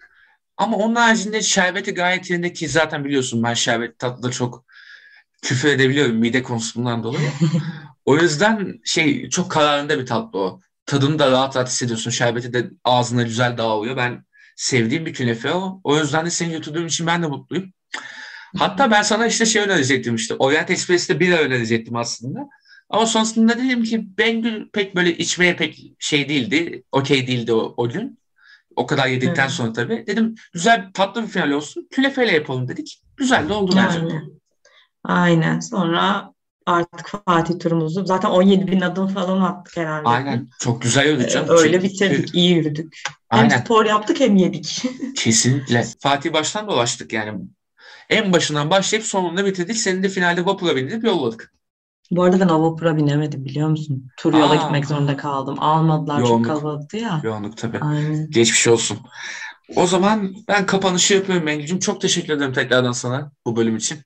Ama 0.56 0.76
onun 0.76 0.94
haricinde 0.94 1.42
şerbeti 1.42 1.94
gayet 1.94 2.30
yerinde 2.30 2.52
ki 2.52 2.68
zaten 2.68 3.04
biliyorsun 3.04 3.42
ben 3.42 3.54
şerbet 3.54 3.98
tatlıda 3.98 4.30
çok 4.30 4.64
küfür 5.42 5.68
edebiliyorum 5.68 6.16
mide 6.16 6.42
konusundan 6.42 7.02
dolayı. 7.02 7.28
o 8.04 8.16
yüzden 8.16 8.80
şey 8.84 9.28
çok 9.28 9.50
kararında 9.50 9.98
bir 9.98 10.06
tatlı 10.06 10.38
o. 10.38 10.60
Tadını 10.86 11.18
da 11.18 11.30
rahat 11.30 11.56
rahat 11.56 11.68
hissediyorsun. 11.68 12.10
Şerbeti 12.10 12.52
de 12.52 12.70
ağzına 12.84 13.22
güzel 13.22 13.58
dağılıyor. 13.58 13.96
Ben 13.96 14.24
sevdiğim 14.56 15.06
bir 15.06 15.14
künefe 15.14 15.52
o. 15.52 15.80
O 15.84 15.98
yüzden 15.98 16.26
de 16.26 16.30
seni 16.30 16.50
götürdüğüm 16.52 16.86
için 16.86 17.06
ben 17.06 17.22
de 17.22 17.26
mutluyum. 17.26 17.72
Hatta 18.58 18.90
ben 18.90 19.02
sana 19.02 19.26
işte 19.26 19.46
şey 19.46 19.62
önerecektim 19.62 20.14
işte. 20.14 20.34
Orient 20.34 20.70
Express'te 20.70 21.20
bira 21.20 21.36
önerecektim 21.36 21.96
aslında. 21.96 22.48
Ama 22.88 23.06
sonrasında 23.06 23.58
dedim 23.58 23.82
ki 23.82 24.18
Bengül 24.18 24.68
pek 24.72 24.96
böyle 24.96 25.16
içmeye 25.16 25.56
pek 25.56 25.92
şey 25.98 26.28
değildi. 26.28 26.82
Okey 26.92 27.26
değildi 27.26 27.52
o, 27.52 27.74
o 27.76 27.88
gün. 27.88 28.18
O 28.76 28.86
kadar 28.86 29.06
yedikten 29.06 29.42
evet. 29.42 29.52
sonra 29.52 29.72
tabii. 29.72 30.04
Dedim 30.06 30.34
güzel 30.52 30.90
tatlı 30.94 31.22
bir 31.22 31.28
final 31.28 31.50
olsun. 31.50 31.88
Künefeyle 31.90 32.32
yapalım 32.32 32.68
dedik. 32.68 33.02
Güzel 33.16 33.48
de 33.48 33.52
oldu 33.52 33.72
bence. 33.76 33.98
Aynen. 33.98 34.30
Aynen. 35.04 35.60
Sonra 35.60 36.32
artık 36.66 37.24
Fatih 37.26 37.58
turumuzu 37.58 38.06
zaten 38.06 38.28
17 38.28 38.72
bin 38.72 38.80
adım 38.80 39.08
falan 39.08 39.40
attık 39.40 39.76
herhalde. 39.76 40.08
Aynen. 40.08 40.48
Çok 40.60 40.82
güzel 40.82 41.06
yürüdük 41.06 41.30
canım. 41.30 41.48
Öyle 41.50 41.80
Çünkü... 41.80 41.94
bitirdik. 41.94 42.34
iyi 42.34 42.54
yürüdük. 42.54 43.02
Aynen. 43.30 43.50
Hem 43.50 43.60
spor 43.60 43.86
yaptık 43.86 44.20
hem 44.20 44.36
yedik. 44.36 44.82
Kesinlikle. 45.16 45.84
Fatih 46.00 46.32
baştan 46.32 46.68
dolaştık 46.68 47.12
yani. 47.12 47.40
En 48.10 48.32
başından 48.32 48.70
başlayıp 48.70 49.06
sonunda 49.06 49.46
bitirdik. 49.46 49.76
Seni 49.76 50.02
de 50.02 50.08
finalde 50.08 50.46
vapura 50.46 50.76
bindirip 50.76 51.04
yolladık. 51.04 51.54
Bu 52.10 52.22
arada 52.22 52.40
ben 52.40 52.48
vapura 52.48 52.96
binemedim 52.96 53.44
biliyor 53.44 53.68
musun? 53.68 54.08
Tur 54.16 54.34
yola 54.34 54.52
Aa. 54.52 54.56
gitmek 54.56 54.86
zorunda 54.86 55.16
kaldım. 55.16 55.56
Almadılar 55.58 56.20
Yoğunluk. 56.20 56.46
çok 56.46 56.46
kalabalıktı 56.46 56.96
ya. 56.96 57.20
Yoğunluk 57.24 57.56
tabii. 57.56 57.78
Aynen. 57.78 58.30
Geçmiş 58.30 58.68
olsun. 58.68 58.98
O 59.76 59.86
zaman 59.86 60.34
ben 60.48 60.66
kapanışı 60.66 61.14
yapıyorum 61.14 61.46
Bengül'cüm. 61.46 61.78
Çok 61.78 62.00
teşekkür 62.00 62.32
ederim 62.32 62.52
tekrardan 62.52 62.92
sana 62.92 63.32
bu 63.46 63.56
bölüm 63.56 63.76
için. 63.76 63.98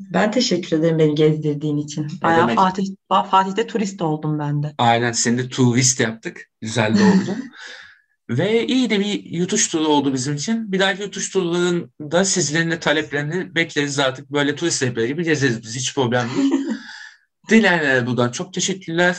Ben 0.00 0.30
teşekkür 0.30 0.76
ederim 0.76 0.98
beni 0.98 1.14
gezdirdiğin 1.14 1.76
için. 1.76 2.08
Bayağı 2.22 2.54
Fatih, 2.54 2.84
Fatih'te 3.30 3.66
turist 3.66 4.02
oldum 4.02 4.38
ben 4.38 4.62
de. 4.62 4.74
Aynen 4.78 5.12
seni 5.12 5.38
de 5.38 5.48
turist 5.48 6.00
yaptık. 6.00 6.50
Güzel 6.60 6.98
de 6.98 7.02
oldu. 7.02 7.36
Ve 8.28 8.66
iyi 8.66 8.90
de 8.90 9.00
bir 9.00 9.24
yutuş 9.24 9.68
turu 9.68 9.88
oldu 9.88 10.12
bizim 10.12 10.34
için. 10.34 10.72
Bir 10.72 10.78
dahaki 10.78 11.02
yutuş 11.02 11.30
turlarında 11.30 12.24
sizlerin 12.24 12.70
de 12.70 12.80
taleplerini 12.80 13.54
bekleriz 13.54 13.98
artık. 13.98 14.30
Böyle 14.30 14.56
turist 14.56 14.82
rehberi 14.82 15.06
gibi 15.06 15.24
gezeriz 15.24 15.62
biz. 15.62 15.76
Hiç 15.76 15.94
problem 15.94 16.28
değil. 16.36 16.52
Dileyenlere 17.50 18.06
buradan 18.06 18.30
çok 18.30 18.54
teşekkürler. 18.54 19.16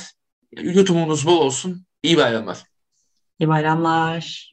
YouTube'unuz 0.61 1.25
bol 1.25 1.37
olsun. 1.37 1.85
İyi 2.03 2.17
bayramlar. 2.17 2.63
İyi 3.39 3.47
bayramlar. 3.47 4.51